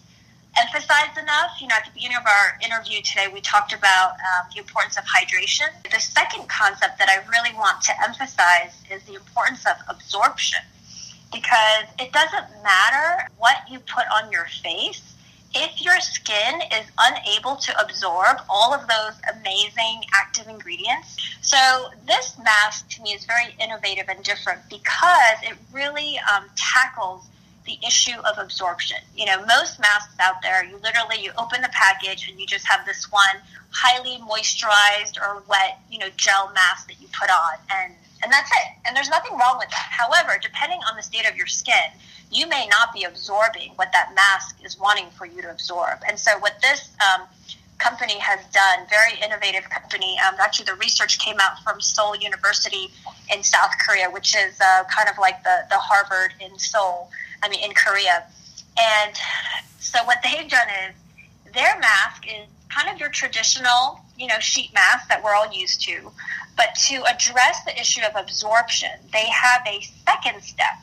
emphasized 0.59 1.19
enough. 1.19 1.61
You 1.61 1.69
know, 1.69 1.77
at 1.77 1.85
the 1.85 1.93
beginning 1.93 2.17
of 2.17 2.27
our 2.27 2.59
interview 2.65 3.03
today, 3.03 3.29
we 3.33 3.41
talked 3.41 3.73
about 3.73 4.13
um, 4.13 4.49
the 4.53 4.61
importance 4.61 4.97
of 4.97 5.05
hydration. 5.05 5.69
The 5.91 6.01
second 6.01 6.49
concept 6.49 6.99
that 6.99 7.09
I 7.09 7.27
really 7.29 7.55
want 7.55 7.83
to 7.83 7.93
emphasize 8.03 8.83
is 8.91 9.03
the 9.05 9.15
importance 9.15 9.65
of 9.67 9.77
absorption 9.89 10.61
because 11.33 11.85
it 11.99 12.13
doesn't 12.13 12.47
matter 12.63 13.29
what 13.39 13.57
you 13.71 13.79
put 13.81 14.05
on 14.15 14.31
your 14.31 14.47
face. 14.63 15.15
If 15.55 15.81
your 15.83 15.99
skin 16.01 16.61
is 16.73 16.87
unable 16.99 17.57
to 17.57 17.81
absorb 17.81 18.39
all 18.49 18.75
of 18.75 18.83
those 18.89 19.15
amazing 19.39 20.03
active 20.15 20.49
ingredients, 20.49 21.17
so 21.41 21.87
this 22.07 22.37
mask 22.43 22.89
to 22.91 23.03
me 23.03 23.11
is 23.11 23.25
very 23.25 23.55
innovative 23.61 24.09
and 24.09 24.23
different 24.23 24.61
because 24.69 25.39
it 25.43 25.57
really 25.73 26.19
um, 26.35 26.45
tackles 26.57 27.29
the 27.67 27.79
issue 27.87 28.19
of 28.21 28.39
absorption. 28.39 28.99
You 29.15 29.27
know, 29.27 29.45
most 29.47 29.79
masks 29.81 30.15
out 30.21 30.43
there, 30.43 30.65
you 30.65 30.77
literally 30.79 31.23
you 31.23 31.33
open 31.39 31.63
the 31.63 31.71
package 31.73 32.29
and 32.29 32.39
you 32.41 32.47
just 32.47 32.67
have 32.67 32.87
this 32.87 33.11
one 33.11 33.37
highly 33.71 34.19
moisturized 34.19 35.21
or 35.21 35.43
wet, 35.49 35.81
you 35.91 35.99
know, 35.99 36.09
gel 36.17 36.51
mask 36.55 36.89
that 36.89 37.01
you 37.01 37.09
put 37.19 37.31
on 37.31 37.59
and 37.75 37.95
and 38.23 38.33
that's 38.33 38.51
it. 38.51 38.73
And 38.87 38.97
there's 38.97 39.11
nothing 39.11 39.37
wrong 39.37 39.59
with 39.59 39.69
that. 39.69 39.89
However, 39.91 40.39
depending 40.41 40.81
on 40.89 40.97
the 40.97 41.03
state 41.03 41.29
of 41.29 41.37
your 41.37 41.47
skin, 41.47 41.93
you 42.31 42.49
may 42.49 42.67
not 42.67 42.93
be 42.95 43.05
absorbing 43.05 43.73
what 43.77 43.93
that 43.93 44.15
mask 44.15 44.57
is 44.65 44.81
wanting 44.81 45.11
for 45.11 45.27
you 45.27 45.43
to 45.43 45.51
absorb. 45.51 45.99
And 46.09 46.19
so 46.19 46.39
what 46.39 46.55
this 46.63 46.91
um, 47.05 47.27
company 47.79 48.19
has 48.19 48.41
done, 48.53 48.87
very 48.89 49.19
innovative 49.23 49.69
company. 49.71 50.19
Um, 50.27 50.35
actually, 50.39 50.67
the 50.67 50.75
research 50.75 51.19
came 51.19 51.37
out 51.41 51.59
from 51.63 51.81
Seoul 51.81 52.17
University 52.17 52.91
in 53.33 53.43
South 53.43 53.73
Korea, 53.87 54.11
which 54.11 54.35
is 54.37 54.59
uh, 54.61 54.85
kind 54.85 55.09
of 55.09 55.19
like 55.19 55.43
the, 55.43 55.67
the 55.71 55.79
Harvard 55.79 56.33
in 56.41 56.59
Seoul, 56.59 57.11
I 57.43 57.49
mean, 57.49 57.63
in 57.63 57.73
Korea. 57.75 58.25
And 58.79 59.15
so 59.79 60.05
what 60.05 60.19
they've 60.23 60.49
done 60.49 60.69
is 60.89 61.53
their 61.55 61.79
mask 61.79 62.27
is 62.27 62.47
kind 62.69 62.91
of 62.91 62.99
your 62.99 63.09
traditional, 63.09 64.01
you 64.17 64.27
know, 64.27 64.39
sheet 64.41 64.73
mask 64.75 65.09
that 65.09 65.23
we're 65.23 65.35
all 65.35 65.53
used 65.53 65.83
to. 65.83 66.11
But 66.57 66.75
to 66.89 67.03
address 67.05 67.65
the 67.65 67.79
issue 67.79 68.03
of 68.03 68.13
absorption, 68.17 68.91
they 69.13 69.27
have 69.27 69.63
a 69.67 69.81
second 70.07 70.43
step. 70.43 70.77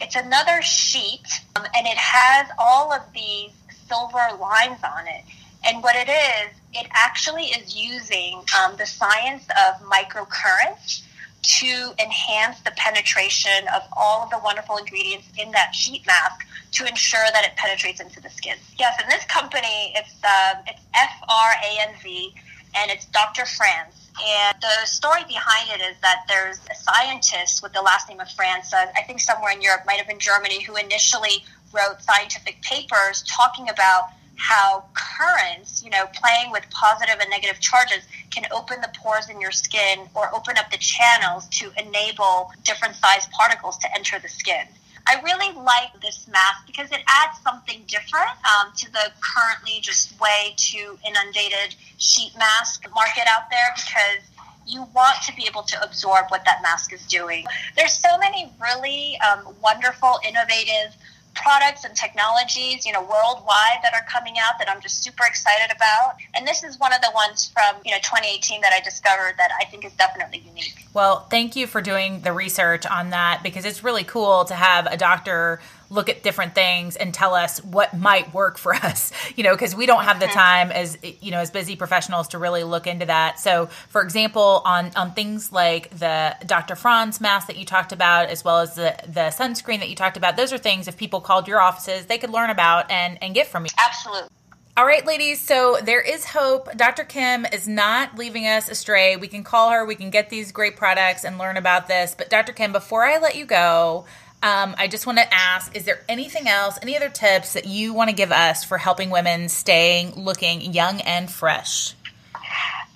It's 0.00 0.14
another 0.14 0.62
sheet, 0.62 1.26
um, 1.56 1.64
and 1.74 1.86
it 1.86 1.96
has 1.96 2.48
all 2.58 2.92
of 2.92 3.02
these 3.14 3.50
silver 3.88 4.36
lines 4.40 4.78
on 4.84 5.06
it. 5.06 5.24
And 5.64 5.82
what 5.82 5.96
it 5.96 6.08
is, 6.08 6.56
it 6.72 6.86
actually 6.92 7.46
is 7.46 7.76
using 7.76 8.42
um, 8.58 8.76
the 8.76 8.86
science 8.86 9.46
of 9.50 9.80
microcurrents 9.88 11.02
to 11.42 11.92
enhance 12.00 12.60
the 12.60 12.72
penetration 12.76 13.68
of 13.74 13.82
all 13.96 14.22
of 14.24 14.30
the 14.30 14.38
wonderful 14.42 14.76
ingredients 14.76 15.28
in 15.38 15.52
that 15.52 15.74
sheet 15.74 16.06
mask 16.06 16.46
to 16.72 16.86
ensure 16.86 17.24
that 17.32 17.44
it 17.44 17.56
penetrates 17.56 18.00
into 18.00 18.20
the 18.20 18.30
skin. 18.30 18.56
Yes, 18.78 19.00
and 19.00 19.10
this 19.10 19.24
company, 19.26 19.92
it's 19.94 20.14
uh, 20.24 20.54
it's 20.66 20.82
F 20.94 21.12
R 21.28 21.50
A 21.64 21.88
N 21.88 21.94
Z, 22.02 22.34
and 22.74 22.90
it's 22.90 23.06
Dr. 23.06 23.46
Franz. 23.46 24.10
And 24.24 24.56
the 24.60 24.86
story 24.86 25.22
behind 25.28 25.70
it 25.70 25.84
is 25.84 25.96
that 26.00 26.24
there's 26.26 26.58
a 26.70 26.74
scientist 26.74 27.62
with 27.62 27.72
the 27.74 27.82
last 27.82 28.08
name 28.08 28.18
of 28.18 28.30
Franz, 28.30 28.72
uh, 28.72 28.86
I 28.96 29.02
think 29.02 29.20
somewhere 29.20 29.52
in 29.52 29.60
Europe, 29.60 29.82
might 29.86 29.98
have 29.98 30.08
been 30.08 30.18
Germany, 30.18 30.62
who 30.62 30.74
initially 30.76 31.44
wrote 31.72 32.00
scientific 32.00 32.62
papers 32.62 33.22
talking 33.28 33.68
about 33.68 34.08
how 34.36 34.84
currents, 34.94 35.82
you 35.82 35.90
know, 35.90 36.06
playing 36.14 36.50
with 36.52 36.68
positive 36.70 37.16
and 37.20 37.28
negative 37.30 37.60
charges 37.60 38.02
can 38.30 38.44
open 38.52 38.80
the 38.80 38.90
pores 38.96 39.28
in 39.28 39.40
your 39.40 39.50
skin 39.50 40.00
or 40.14 40.34
open 40.34 40.56
up 40.58 40.70
the 40.70 40.78
channels 40.78 41.46
to 41.48 41.70
enable 41.78 42.52
different 42.64 42.94
sized 42.94 43.30
particles 43.30 43.78
to 43.78 43.88
enter 43.94 44.18
the 44.18 44.28
skin. 44.28 44.66
I 45.08 45.20
really 45.22 45.52
like 45.54 46.00
this 46.02 46.26
mask 46.26 46.66
because 46.66 46.90
it 46.90 47.00
adds 47.06 47.38
something 47.40 47.80
different 47.86 48.30
um, 48.42 48.72
to 48.76 48.90
the 48.90 49.12
currently 49.20 49.80
just 49.80 50.18
way 50.20 50.52
too 50.56 50.98
inundated 51.06 51.76
sheet 51.98 52.32
mask 52.36 52.84
market 52.92 53.24
out 53.28 53.48
there 53.50 53.72
because 53.76 54.28
you 54.66 54.84
want 54.94 55.16
to 55.22 55.32
be 55.36 55.46
able 55.48 55.62
to 55.62 55.80
absorb 55.82 56.26
what 56.28 56.44
that 56.44 56.60
mask 56.60 56.92
is 56.92 57.06
doing. 57.06 57.46
There's 57.76 57.92
so 57.92 58.18
many 58.18 58.50
really 58.60 59.16
um, 59.20 59.54
wonderful, 59.62 60.18
innovative 60.26 60.96
products 61.36 61.84
and 61.84 61.94
technologies, 61.94 62.84
you 62.84 62.92
know, 62.92 63.02
worldwide 63.02 63.78
that 63.82 63.92
are 63.94 64.04
coming 64.08 64.34
out 64.38 64.58
that 64.58 64.68
I'm 64.68 64.80
just 64.80 65.04
super 65.04 65.24
excited 65.26 65.74
about. 65.74 66.16
And 66.34 66.46
this 66.46 66.64
is 66.64 66.80
one 66.80 66.92
of 66.92 67.00
the 67.02 67.10
ones 67.14 67.52
from, 67.52 67.76
you 67.84 67.92
know, 67.92 67.98
2018 67.98 68.60
that 68.62 68.72
I 68.72 68.80
discovered 68.80 69.34
that 69.38 69.50
I 69.60 69.64
think 69.66 69.84
is 69.84 69.92
definitely 69.92 70.42
unique. 70.46 70.86
Well, 70.94 71.20
thank 71.30 71.54
you 71.54 71.66
for 71.66 71.80
doing 71.80 72.22
the 72.22 72.32
research 72.32 72.86
on 72.86 73.10
that 73.10 73.42
because 73.42 73.64
it's 73.64 73.84
really 73.84 74.04
cool 74.04 74.44
to 74.46 74.54
have 74.54 74.86
a 74.86 74.96
doctor 74.96 75.60
look 75.90 76.08
at 76.08 76.22
different 76.22 76.54
things 76.54 76.96
and 76.96 77.14
tell 77.14 77.34
us 77.34 77.62
what 77.64 77.96
might 77.96 78.32
work 78.34 78.58
for 78.58 78.74
us 78.90 79.12
you 79.36 79.44
know 79.44 79.54
because 79.54 79.74
we 79.74 79.86
don't 79.86 80.04
have 80.04 80.20
the 80.20 80.26
time 80.26 80.70
as 80.70 80.98
you 81.20 81.30
know 81.30 81.38
as 81.40 81.50
busy 81.50 81.76
professionals 81.76 82.28
to 82.28 82.38
really 82.38 82.64
look 82.64 82.86
into 82.86 83.06
that 83.06 83.38
so 83.38 83.66
for 83.88 84.02
example 84.02 84.62
on 84.64 84.90
on 84.96 85.12
things 85.12 85.52
like 85.52 85.90
the 85.98 86.36
dr 86.46 86.74
franz 86.76 87.20
mask 87.20 87.46
that 87.46 87.56
you 87.56 87.64
talked 87.64 87.92
about 87.92 88.28
as 88.28 88.44
well 88.44 88.58
as 88.58 88.74
the 88.74 88.96
the 89.06 89.30
sunscreen 89.30 89.78
that 89.78 89.88
you 89.88 89.96
talked 89.96 90.16
about 90.16 90.36
those 90.36 90.52
are 90.52 90.58
things 90.58 90.88
if 90.88 90.96
people 90.96 91.20
called 91.20 91.46
your 91.48 91.60
offices 91.60 92.06
they 92.06 92.18
could 92.18 92.30
learn 92.30 92.50
about 92.50 92.90
and 92.90 93.18
and 93.22 93.34
get 93.34 93.46
from 93.46 93.64
you 93.64 93.70
Absolutely. 93.78 94.28
all 94.76 94.84
right, 94.86 95.04
ladies. 95.06 95.40
So 95.40 95.78
there 95.82 96.00
is 96.02 96.26
hope. 96.26 96.70
Dr. 96.76 97.04
Kim 97.04 97.46
is 97.46 97.66
not 97.66 98.16
leaving 98.18 98.46
us 98.46 98.68
astray. 98.68 99.16
We 99.16 99.26
can 99.28 99.42
call 99.42 99.70
her. 99.70 99.84
We 99.86 99.94
can 99.94 100.10
get 100.10 100.28
these 100.28 100.52
great 100.52 100.76
products 100.76 101.24
and 101.24 101.38
learn 101.38 101.56
about 101.56 101.86
this. 101.88 102.14
But 102.16 102.28
Dr. 102.28 102.52
Kim, 102.52 102.72
before 102.72 103.04
I 103.04 103.18
let 103.18 103.36
you 103.36 103.46
go, 103.46 104.04
um, 104.46 104.76
I 104.78 104.86
just 104.86 105.06
want 105.06 105.18
to 105.18 105.34
ask: 105.34 105.74
Is 105.76 105.84
there 105.84 106.00
anything 106.08 106.46
else, 106.46 106.78
any 106.80 106.96
other 106.96 107.08
tips 107.08 107.54
that 107.54 107.66
you 107.66 107.92
want 107.92 108.10
to 108.10 108.16
give 108.16 108.30
us 108.30 108.62
for 108.62 108.78
helping 108.78 109.10
women 109.10 109.48
staying 109.48 110.14
looking 110.14 110.72
young 110.72 111.00
and 111.00 111.28
fresh? 111.28 111.94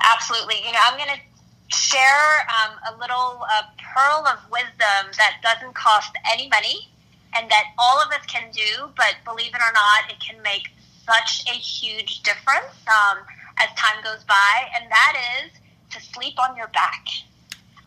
Absolutely. 0.00 0.56
You 0.64 0.72
know, 0.72 0.78
I'm 0.80 0.96
going 0.96 1.10
to 1.10 1.76
share 1.76 2.46
um, 2.48 2.94
a 2.94 2.98
little 3.00 3.42
uh, 3.50 3.62
pearl 3.94 4.26
of 4.26 4.38
wisdom 4.50 5.10
that 5.18 5.40
doesn't 5.42 5.74
cost 5.74 6.12
any 6.32 6.48
money 6.48 6.88
and 7.36 7.50
that 7.50 7.64
all 7.78 8.00
of 8.00 8.08
us 8.12 8.24
can 8.26 8.50
do, 8.52 8.88
but 8.96 9.16
believe 9.24 9.54
it 9.54 9.60
or 9.60 9.72
not, 9.72 10.10
it 10.10 10.20
can 10.20 10.40
make 10.42 10.70
such 11.04 11.44
a 11.48 11.56
huge 11.56 12.22
difference 12.22 12.74
um, 12.86 13.18
as 13.58 13.68
time 13.76 14.02
goes 14.04 14.22
by, 14.24 14.68
and 14.78 14.90
that 14.90 15.16
is 15.44 15.50
to 15.90 16.00
sleep 16.00 16.38
on 16.38 16.56
your 16.56 16.68
back. 16.68 17.06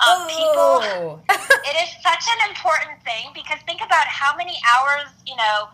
Um, 0.04 0.28
people, 0.28 0.80
Oh. 0.84 1.22
it 1.30 1.76
is 1.84 1.90
such 2.04 2.26
an 2.28 2.50
important 2.50 3.02
thing 3.04 3.32
because 3.34 3.60
think 3.66 3.82
about 3.82 4.08
how 4.08 4.36
many 4.36 4.60
hours, 4.76 5.08
you 5.26 5.36
know, 5.36 5.70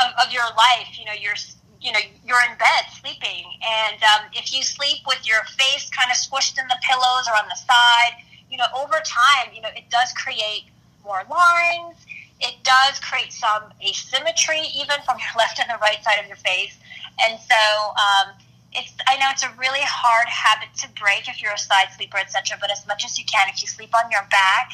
of, 0.00 0.26
of 0.26 0.32
your 0.32 0.44
life, 0.56 0.98
you 0.98 1.04
know, 1.04 1.12
you're, 1.12 1.36
you 1.80 1.92
know, 1.92 2.00
you're 2.24 2.40
in 2.50 2.56
bed 2.58 2.84
sleeping, 3.00 3.44
and 3.64 4.02
um, 4.04 4.28
if 4.32 4.52
you 4.52 4.62
sleep 4.62 4.98
with 5.06 5.26
your 5.26 5.42
face 5.56 5.88
kind 5.90 6.10
of 6.10 6.16
squished 6.16 6.58
in 6.58 6.66
the 6.68 6.76
pillows 6.88 7.24
or 7.28 7.34
on 7.40 7.48
the 7.48 7.56
side, 7.56 8.20
you 8.50 8.58
know, 8.58 8.66
over 8.76 9.00
time, 9.04 9.52
you 9.54 9.60
know, 9.62 9.70
it 9.76 9.88
does 9.90 10.12
create 10.12 10.64
more 11.04 11.22
lines. 11.30 11.96
It 12.40 12.56
does 12.64 12.98
create 13.00 13.32
some 13.32 13.64
asymmetry, 13.86 14.62
even 14.74 14.96
from 15.04 15.18
your 15.18 15.32
left 15.38 15.58
and 15.60 15.68
the 15.70 15.78
right 15.80 16.02
side 16.04 16.20
of 16.20 16.26
your 16.26 16.36
face, 16.36 16.76
and 17.22 17.38
so. 17.40 17.90
Um, 17.96 18.34
it's 18.72 18.92
I 19.06 19.16
know 19.16 19.26
it's 19.30 19.42
a 19.42 19.52
really 19.58 19.80
hard 19.82 20.28
habit 20.28 20.68
to 20.78 20.88
break 21.00 21.28
if 21.28 21.42
you're 21.42 21.52
a 21.52 21.58
side 21.58 21.88
sleeper, 21.96 22.18
etc. 22.18 22.56
But 22.60 22.70
as 22.70 22.86
much 22.86 23.04
as 23.04 23.18
you 23.18 23.24
can, 23.24 23.48
if 23.48 23.60
you 23.62 23.68
sleep 23.68 23.90
on 23.96 24.10
your 24.10 24.26
back, 24.30 24.72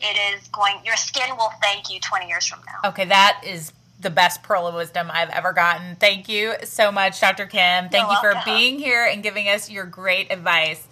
it 0.00 0.18
is 0.34 0.48
going. 0.48 0.76
Your 0.84 0.96
skin 0.96 1.36
will 1.36 1.52
thank 1.62 1.92
you 1.92 2.00
20 2.00 2.26
years 2.26 2.46
from 2.46 2.60
now. 2.66 2.88
Okay, 2.88 3.04
that 3.04 3.42
is 3.46 3.72
the 4.00 4.10
best 4.10 4.42
pearl 4.42 4.66
of 4.66 4.74
wisdom 4.74 5.10
I've 5.12 5.30
ever 5.30 5.52
gotten. 5.52 5.96
Thank 5.96 6.28
you 6.28 6.54
so 6.64 6.90
much, 6.90 7.20
Dr. 7.20 7.46
Kim. 7.46 7.88
Thank 7.88 7.92
You're 7.92 8.10
you 8.10 8.20
for 8.20 8.34
welcome. 8.34 8.54
being 8.54 8.78
here 8.78 9.04
and 9.04 9.22
giving 9.22 9.48
us 9.48 9.70
your 9.70 9.84
great 9.84 10.32
advice. 10.32 10.86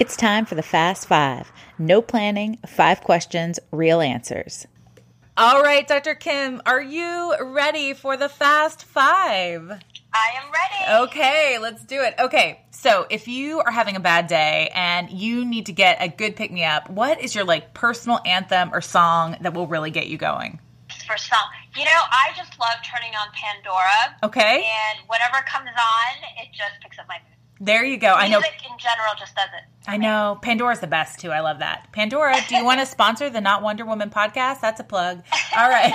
It's 0.00 0.16
time 0.16 0.46
for 0.46 0.54
the 0.54 0.62
Fast 0.62 1.06
Five. 1.08 1.50
No 1.78 2.00
planning, 2.00 2.58
five 2.66 3.00
questions, 3.00 3.58
real 3.72 4.00
answers. 4.00 4.66
All 5.40 5.62
right, 5.62 5.86
Dr. 5.86 6.16
Kim, 6.16 6.60
are 6.66 6.82
you 6.82 7.32
ready 7.40 7.94
for 7.94 8.16
the 8.16 8.28
fast 8.28 8.82
five? 8.82 9.70
I 10.12 10.30
am 10.34 10.50
ready. 10.50 11.04
Okay, 11.04 11.58
let's 11.60 11.84
do 11.84 12.02
it. 12.02 12.16
Okay, 12.18 12.62
so 12.72 13.06
if 13.08 13.28
you 13.28 13.60
are 13.60 13.70
having 13.70 13.94
a 13.94 14.00
bad 14.00 14.26
day 14.26 14.68
and 14.74 15.08
you 15.08 15.44
need 15.44 15.66
to 15.66 15.72
get 15.72 15.98
a 16.00 16.08
good 16.08 16.34
pick 16.34 16.50
me 16.50 16.64
up, 16.64 16.90
what 16.90 17.20
is 17.20 17.36
your 17.36 17.44
like 17.44 17.72
personal 17.72 18.18
anthem 18.26 18.70
or 18.72 18.80
song 18.80 19.36
that 19.42 19.54
will 19.54 19.68
really 19.68 19.92
get 19.92 20.08
you 20.08 20.18
going? 20.18 20.58
For 21.06 21.16
some, 21.16 21.38
you 21.76 21.84
know, 21.84 22.00
I 22.10 22.32
just 22.36 22.58
love 22.58 22.78
turning 22.84 23.14
on 23.14 23.28
Pandora, 23.32 24.16
Okay, 24.24 24.64
and 24.66 25.06
whatever 25.06 25.36
comes 25.46 25.68
on, 25.68 26.42
it 26.42 26.48
just 26.50 26.80
picks 26.82 26.98
up 26.98 27.06
my 27.06 27.14
mood. 27.14 27.37
There 27.60 27.84
you 27.84 27.96
go. 27.96 28.12
I 28.12 28.28
know. 28.28 28.38
Music 28.38 28.60
in 28.70 28.78
general 28.78 29.12
just 29.18 29.34
does 29.34 29.48
it. 29.56 29.64
I 29.88 29.96
know. 29.96 30.38
Pandora's 30.42 30.80
the 30.80 30.86
best 30.86 31.18
too. 31.18 31.30
I 31.30 31.40
love 31.40 31.60
that. 31.60 31.88
Pandora, 31.92 32.36
do 32.48 32.56
you 32.56 32.64
want 32.64 32.80
to 32.80 32.86
sponsor 32.98 33.30
the 33.30 33.40
Not 33.40 33.62
Wonder 33.62 33.84
Woman 33.84 34.10
podcast? 34.10 34.60
That's 34.60 34.80
a 34.80 34.84
plug. 34.84 35.22
All 35.56 35.68
right. 35.68 35.92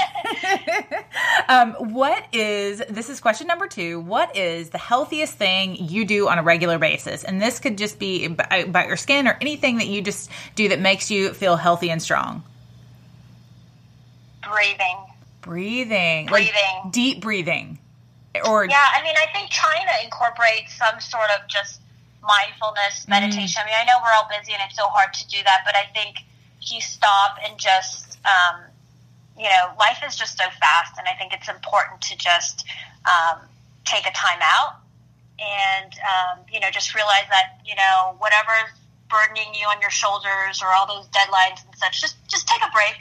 um, 1.48 1.74
what 1.94 2.26
is 2.34 2.82
this 2.90 3.10
is 3.10 3.20
question 3.20 3.48
number 3.48 3.68
two. 3.68 4.00
What 4.00 4.36
is 4.36 4.72
the 4.72 4.78
healthiest 4.78 5.36
thing 5.36 5.76
you 5.76 6.06
do 6.06 6.28
on 6.28 6.38
a 6.40 6.44
regular 6.44 6.80
basis? 6.80 7.24
And 7.24 7.42
this 7.42 7.60
could 7.60 7.78
just 7.78 8.00
be 8.00 8.26
about 8.26 8.88
your 8.88 8.98
skin 8.98 9.28
or 9.28 9.38
anything 9.40 9.78
that 9.78 9.88
you 9.88 10.02
just 10.02 10.30
do 10.56 10.70
that 10.70 10.80
makes 10.80 11.12
you 11.12 11.34
feel 11.34 11.56
healthy 11.56 11.90
and 11.92 12.02
strong. 12.02 12.44
Breathing. 14.44 14.98
Breathing. 15.42 16.26
Like 16.28 16.52
Breathing. 16.52 16.92
deep 16.92 17.22
breathing. 17.22 17.80
Or 18.46 18.66
Yeah, 18.66 18.86
I 18.96 19.04
mean, 19.04 19.16
I 19.16 19.32
think 19.32 19.52
trying 19.52 19.86
to 19.86 20.04
incorporate 20.04 20.70
some 20.70 21.00
sort 21.00 21.30
of 21.38 21.48
just 21.48 21.82
mindfulness, 22.24 23.08
meditation. 23.08 23.62
I 23.62 23.66
mean, 23.66 23.76
I 23.78 23.84
know 23.86 24.00
we're 24.02 24.14
all 24.14 24.28
busy 24.30 24.54
and 24.54 24.62
it's 24.66 24.76
so 24.76 24.88
hard 24.88 25.14
to 25.14 25.28
do 25.28 25.38
that, 25.44 25.62
but 25.66 25.76
I 25.76 25.86
think 25.94 26.24
if 26.62 26.72
you 26.72 26.82
stop 26.82 27.38
and 27.44 27.60
just, 27.60 28.18
um, 28.26 28.64
you 29.38 29.44
know, 29.44 29.76
life 29.78 30.00
is 30.06 30.16
just 30.16 30.38
so 30.38 30.46
fast, 30.60 30.98
and 30.98 31.08
I 31.08 31.14
think 31.14 31.34
it's 31.34 31.50
important 31.50 32.02
to 32.02 32.18
just 32.18 32.66
um, 33.06 33.40
take 33.86 34.08
a 34.08 34.14
time 34.14 34.40
out 34.42 34.80
and, 35.38 35.92
um, 36.02 36.46
you 36.52 36.60
know, 36.60 36.72
just 36.72 36.96
realize 36.96 37.28
that, 37.30 37.60
you 37.66 37.76
know, 37.76 38.16
whatever's 38.20 38.72
burdening 39.10 39.54
you 39.54 39.68
on 39.68 39.82
your 39.82 39.92
shoulders 39.92 40.62
or 40.64 40.74
all 40.74 40.88
those 40.88 41.08
deadlines 41.10 41.62
and 41.66 41.76
such, 41.76 42.02
just, 42.02 42.16
just 42.30 42.48
take 42.48 42.62
a 42.62 42.72
break 42.72 42.98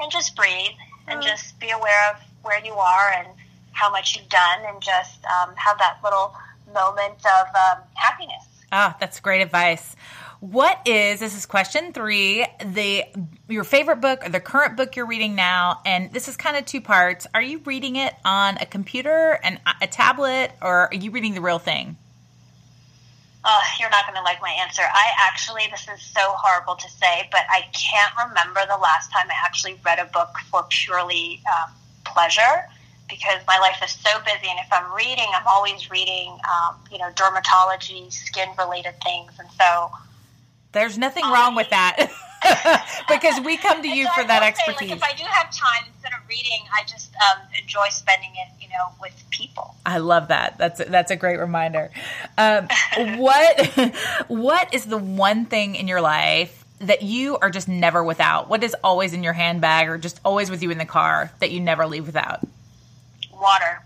and 0.00 0.10
just 0.10 0.36
breathe 0.36 0.72
and 1.08 1.20
just 1.20 1.58
be 1.58 1.70
aware 1.70 2.10
of 2.10 2.16
where 2.42 2.64
you 2.64 2.72
are 2.74 3.10
and 3.10 3.28
how 3.72 3.90
much 3.90 4.16
you've 4.16 4.28
done 4.28 4.60
and 4.66 4.80
just 4.82 5.24
um, 5.24 5.54
have 5.56 5.78
that 5.78 5.98
little 6.02 6.34
moment 6.72 7.18
of 7.24 7.46
um, 7.54 7.82
happiness. 7.94 8.44
Ah, 8.70 8.96
that's 8.98 9.20
great 9.20 9.42
advice. 9.42 9.96
What 10.40 10.80
is 10.86 11.20
this 11.20 11.36
is 11.36 11.46
question 11.46 11.92
three, 11.92 12.44
the 12.64 13.04
your 13.48 13.62
favorite 13.62 14.00
book 14.00 14.26
or 14.26 14.28
the 14.28 14.40
current 14.40 14.76
book 14.76 14.96
you're 14.96 15.06
reading 15.06 15.36
now? 15.36 15.80
And 15.86 16.12
this 16.12 16.26
is 16.26 16.36
kind 16.36 16.56
of 16.56 16.64
two 16.64 16.80
parts. 16.80 17.28
Are 17.32 17.42
you 17.42 17.60
reading 17.64 17.94
it 17.96 18.14
on 18.24 18.56
a 18.56 18.66
computer 18.66 19.38
and 19.44 19.60
a 19.80 19.86
tablet, 19.86 20.50
or 20.60 20.88
are 20.88 20.94
you 20.94 21.12
reading 21.12 21.34
the 21.34 21.40
real 21.40 21.60
thing? 21.60 21.96
Oh, 23.44 23.62
you're 23.78 23.90
not 23.90 24.04
going 24.06 24.16
to 24.16 24.22
like 24.22 24.40
my 24.40 24.50
answer. 24.50 24.82
I 24.82 25.12
actually, 25.18 25.62
this 25.70 25.86
is 25.92 26.00
so 26.00 26.20
horrible 26.36 26.76
to 26.76 26.88
say, 26.90 27.28
but 27.30 27.42
I 27.50 27.62
can't 27.72 28.12
remember 28.28 28.60
the 28.68 28.78
last 28.78 29.12
time 29.12 29.26
I 29.28 29.34
actually 29.44 29.78
read 29.84 29.98
a 29.98 30.06
book 30.06 30.36
for 30.50 30.64
purely 30.68 31.40
um, 31.52 31.72
pleasure 32.04 32.68
because 33.12 33.42
my 33.46 33.58
life 33.58 33.76
is 33.84 33.90
so 33.90 34.10
busy. 34.24 34.48
And 34.48 34.58
if 34.58 34.72
I'm 34.72 34.92
reading, 34.94 35.26
I'm 35.34 35.46
always 35.46 35.90
reading, 35.90 36.38
um, 36.48 36.76
you 36.90 36.98
know, 36.98 37.10
dermatology, 37.10 38.10
skin 38.10 38.48
related 38.58 38.94
things. 39.04 39.32
And 39.38 39.48
so, 39.58 39.90
There's 40.72 40.96
nothing 40.96 41.24
wrong 41.24 41.54
with 41.54 41.68
that 41.70 42.10
because 43.08 43.44
we 43.44 43.58
come 43.58 43.82
to 43.82 43.88
you 43.88 44.06
so 44.06 44.10
for 44.14 44.20
I 44.22 44.26
that 44.28 44.42
expertise. 44.42 44.88
Say, 44.88 44.94
like, 44.94 44.96
if 44.96 45.02
I 45.02 45.12
do 45.14 45.24
have 45.24 45.50
time 45.50 45.84
instead 45.92 46.12
of 46.12 46.26
reading, 46.28 46.62
I 46.74 46.84
just 46.84 47.12
um, 47.16 47.42
enjoy 47.60 47.88
spending 47.90 48.30
it, 48.32 48.62
you 48.62 48.68
know, 48.68 48.94
with 49.00 49.12
people. 49.30 49.74
I 49.84 49.98
love 49.98 50.28
that. 50.28 50.56
That's 50.56 50.82
that's 50.84 51.10
a 51.10 51.16
great 51.16 51.38
reminder. 51.38 51.90
Um, 52.38 52.68
what 53.18 53.94
what 54.28 54.72
is 54.74 54.86
the 54.86 54.98
one 54.98 55.44
thing 55.44 55.74
in 55.74 55.86
your 55.86 56.00
life 56.00 56.64
that 56.80 57.02
you 57.02 57.36
are 57.38 57.50
just 57.50 57.68
never 57.68 58.02
without? 58.02 58.48
What 58.48 58.64
is 58.64 58.74
always 58.82 59.12
in 59.12 59.22
your 59.22 59.34
handbag 59.34 59.88
or 59.88 59.98
just 59.98 60.18
always 60.24 60.50
with 60.50 60.62
you 60.62 60.70
in 60.70 60.78
the 60.78 60.86
car 60.86 61.30
that 61.40 61.50
you 61.50 61.60
never 61.60 61.86
leave 61.86 62.06
without? 62.06 62.40
Water. 63.42 63.82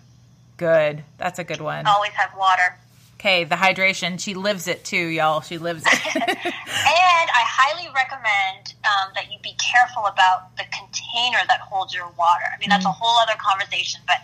Good. 0.59 1.03
That's 1.19 1.38
a 1.38 1.45
good 1.45 1.61
one. 1.61 1.87
Always 1.87 2.12
have 2.12 2.37
water. 2.37 2.77
Okay, 3.19 3.45
the 3.45 3.57
hydration. 3.57 4.21
She 4.21 4.35
lives 4.35 4.69
it 4.69 4.85
too, 4.85 5.07
y'all. 5.09 5.40
She 5.40 5.57
lives 5.57 5.83
it. 5.87 6.37
And 6.87 7.31
I 7.33 7.42
highly 7.42 7.88
recommend 7.95 8.75
um, 8.85 9.11
that 9.16 9.33
you 9.33 9.38
be 9.42 9.55
careful 9.59 10.07
about 10.07 10.55
the 10.57 10.64
container 10.71 11.40
that 11.49 11.61
holds 11.61 11.92
your 11.92 12.07
water. 12.19 12.45
I 12.55 12.59
mean, 12.61 12.69
that's 12.69 12.85
a 12.85 12.92
whole 12.92 13.19
other 13.19 13.33
conversation, 13.40 14.01
but 14.07 14.16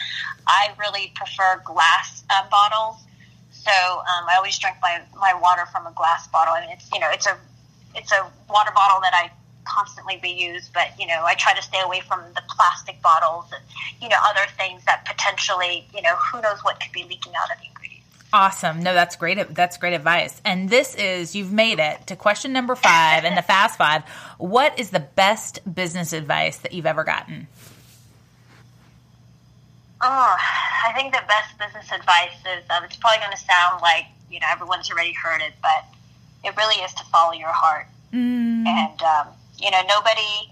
I 0.47 0.71
really 0.79 1.13
prefer 1.17 1.61
glass 1.65 2.23
um, 2.31 2.49
bottles. 2.51 3.03
So 3.51 3.73
um, 3.73 4.29
I 4.29 4.35
always 4.37 4.59
drink 4.59 4.77
my, 4.83 5.01
my 5.19 5.35
water 5.35 5.67
from 5.67 5.87
a 5.87 5.93
glass 5.93 6.29
bottle. 6.29 6.55
I 6.55 6.61
mean, 6.61 6.71
it's 6.71 6.89
you 6.93 7.01
know, 7.01 7.11
it's 7.11 7.27
a 7.27 7.37
it's 7.97 8.13
a 8.13 8.31
water 8.49 8.71
bottle 8.75 9.01
that 9.01 9.15
I 9.15 9.31
constantly 9.65 10.21
reuse, 10.23 10.69
but 10.73 10.89
you 10.99 11.07
know, 11.07 11.25
I 11.25 11.35
try 11.35 11.55
to 11.55 11.63
stay 11.63 11.81
away 11.85 12.01
from 12.01 12.21
the 12.35 12.43
plastic 12.49 13.01
bottles 13.03 13.47
and 13.53 13.63
you 14.01 14.09
know 14.09 14.17
other 14.29 14.47
things 14.57 14.85
that 14.85 15.05
potentially 15.05 15.87
you 15.95 16.03
know 16.03 16.15
who 16.17 16.41
knows 16.41 16.59
what 16.63 16.81
could 16.81 16.93
be 16.93 17.05
leaking 17.05 17.33
out 17.35 17.51
of 17.55 17.61
the 17.61 17.67
ingredients. 17.69 18.07
awesome. 18.33 18.83
No, 18.83 18.95
that's 18.95 19.17
great. 19.17 19.55
That's 19.55 19.77
great 19.77 19.95
advice. 19.95 20.41
And 20.45 20.69
this 20.71 20.95
is 20.95 21.35
you've 21.37 21.53
made 21.53 21.79
it 21.79 22.07
to 22.09 22.17
question 22.17 22.53
number 22.53 22.75
five 22.75 23.25
and 23.25 23.37
the 23.37 23.43
fast 23.43 23.79
five. 23.79 24.03
What 24.39 24.79
is 24.79 24.91
the 24.91 25.01
best 25.01 25.61
business 25.73 26.13
advice 26.13 26.59
that 26.59 26.73
you've 26.73 26.87
ever 26.87 27.05
gotten? 27.05 27.49
Oh, 30.05 30.37
I 30.85 30.93
think 30.95 31.13
the 31.13 31.23
best 31.29 31.57
business 31.59 31.93
advice 31.93 32.35
is 32.41 32.65
um, 32.71 32.83
it's 32.85 32.97
probably 32.97 33.19
going 33.19 33.31
to 33.31 33.39
sound 33.39 33.81
like 33.83 34.07
you 34.31 34.41
know 34.41 34.47
everyone's 34.51 34.91
already 34.91 35.13
heard 35.13 35.41
it, 35.41 35.53
but 35.63 35.85
it 36.45 36.57
really 36.57 36.83
is 36.83 36.93
to 36.95 37.05
follow 37.05 37.33
your 37.33 37.53
heart. 37.53 37.87
Mm. 38.13 38.67
And 38.67 39.03
um, 39.03 39.29
you 39.63 39.71
know 39.71 39.81
nobody 39.89 40.51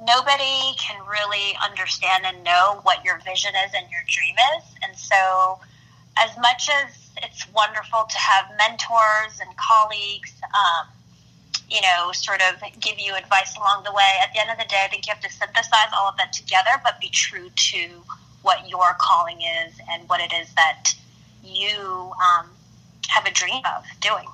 nobody 0.00 0.74
can 0.78 1.00
really 1.06 1.56
understand 1.62 2.24
and 2.26 2.44
know 2.44 2.80
what 2.82 3.04
your 3.04 3.18
vision 3.20 3.52
is 3.66 3.72
and 3.74 3.86
your 3.90 4.02
dream 4.06 4.34
is. 4.56 4.64
And 4.82 4.96
so, 4.96 5.58
as 6.18 6.30
much 6.38 6.68
as 6.68 7.10
it's 7.22 7.50
wonderful 7.52 8.04
to 8.04 8.18
have 8.18 8.46
mentors 8.58 9.40
and 9.40 9.50
colleagues, 9.56 10.32
um, 10.54 10.86
you 11.68 11.80
know, 11.80 12.12
sort 12.12 12.40
of 12.42 12.62
give 12.80 12.98
you 12.98 13.14
advice 13.16 13.56
along 13.56 13.84
the 13.84 13.92
way. 13.92 14.18
At 14.22 14.32
the 14.32 14.40
end 14.40 14.50
of 14.50 14.58
the 14.58 14.68
day, 14.68 14.82
I 14.84 14.88
think 14.88 15.06
you 15.06 15.12
have 15.12 15.22
to 15.22 15.32
synthesize 15.32 15.90
all 15.98 16.08
of 16.08 16.16
that 16.18 16.32
together, 16.32 16.70
but 16.84 17.00
be 17.00 17.08
true 17.08 17.50
to 17.50 17.88
what 18.42 18.68
your 18.68 18.96
calling 19.00 19.40
is 19.40 19.74
and 19.90 20.08
what 20.08 20.20
it 20.20 20.32
is 20.32 20.52
that 20.54 20.94
you 21.42 22.12
um, 22.22 22.46
have 23.08 23.26
a 23.26 23.32
dream 23.32 23.62
of 23.76 23.84
doing. 24.00 24.26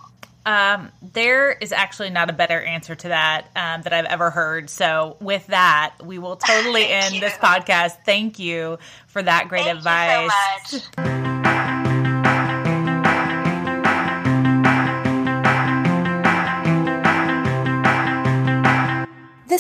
Um, 0.45 0.91
there 1.01 1.53
is 1.53 1.73
actually 1.73 2.11
not 2.11 2.31
a 2.31 2.33
better 2.33 2.61
answer 2.61 2.95
to 2.95 3.09
that 3.09 3.47
um, 3.55 3.83
that 3.83 3.93
I've 3.93 4.07
ever 4.07 4.31
heard. 4.31 4.71
So, 4.71 5.17
with 5.21 5.47
that, 5.49 5.95
we 6.05 6.19
will 6.19 6.37
totally 6.37 6.87
end 6.89 7.15
you. 7.15 7.21
this 7.21 7.35
podcast. 7.35 7.99
Thank 8.05 8.39
you 8.39 8.79
for 9.07 9.23
that 9.23 9.49
great 9.49 9.65
Thank 9.65 9.79
advice. 9.79 10.89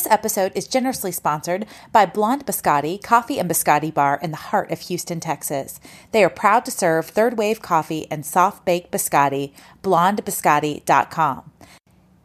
This 0.02 0.10
episode 0.10 0.50
is 0.56 0.66
generously 0.66 1.12
sponsored 1.12 1.64
by 1.92 2.06
Blonde 2.06 2.44
Biscotti 2.44 3.00
Coffee 3.00 3.38
and 3.38 3.48
Biscotti 3.48 3.94
Bar 3.94 4.18
in 4.20 4.32
the 4.32 4.36
heart 4.36 4.72
of 4.72 4.80
Houston, 4.80 5.20
Texas. 5.20 5.78
They 6.10 6.24
are 6.24 6.28
proud 6.28 6.64
to 6.64 6.72
serve 6.72 7.06
third 7.06 7.38
wave 7.38 7.62
coffee 7.62 8.08
and 8.10 8.26
soft 8.26 8.64
baked 8.64 8.90
biscotti. 8.90 9.52
BlondeBiscotti.com. 9.84 11.52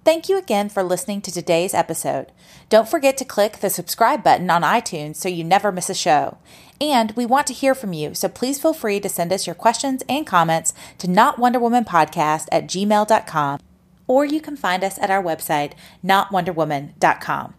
Thank 0.03 0.27
you 0.27 0.39
again 0.39 0.69
for 0.69 0.81
listening 0.81 1.21
to 1.21 1.31
today's 1.31 1.75
episode. 1.75 2.31
Don't 2.69 2.89
forget 2.89 3.15
to 3.17 3.25
click 3.25 3.57
the 3.57 3.69
subscribe 3.69 4.23
button 4.23 4.49
on 4.49 4.63
iTunes 4.63 5.17
so 5.17 5.29
you 5.29 5.43
never 5.43 5.71
miss 5.71 5.91
a 5.91 5.93
show. 5.93 6.39
And 6.81 7.11
we 7.11 7.27
want 7.27 7.45
to 7.45 7.53
hear 7.53 7.75
from 7.75 7.93
you, 7.93 8.15
so 8.15 8.27
please 8.27 8.59
feel 8.59 8.73
free 8.73 8.99
to 9.01 9.07
send 9.07 9.31
us 9.31 9.45
your 9.45 9.53
questions 9.53 10.01
and 10.09 10.25
comments 10.25 10.73
to 10.97 11.05
notwonderwomanpodcast 11.05 12.47
at 12.51 12.65
gmail.com 12.65 13.59
or 14.07 14.25
you 14.25 14.41
can 14.41 14.55
find 14.55 14.83
us 14.83 14.97
at 14.97 15.11
our 15.11 15.21
website, 15.21 15.73
notwonderwoman.com. 16.03 17.53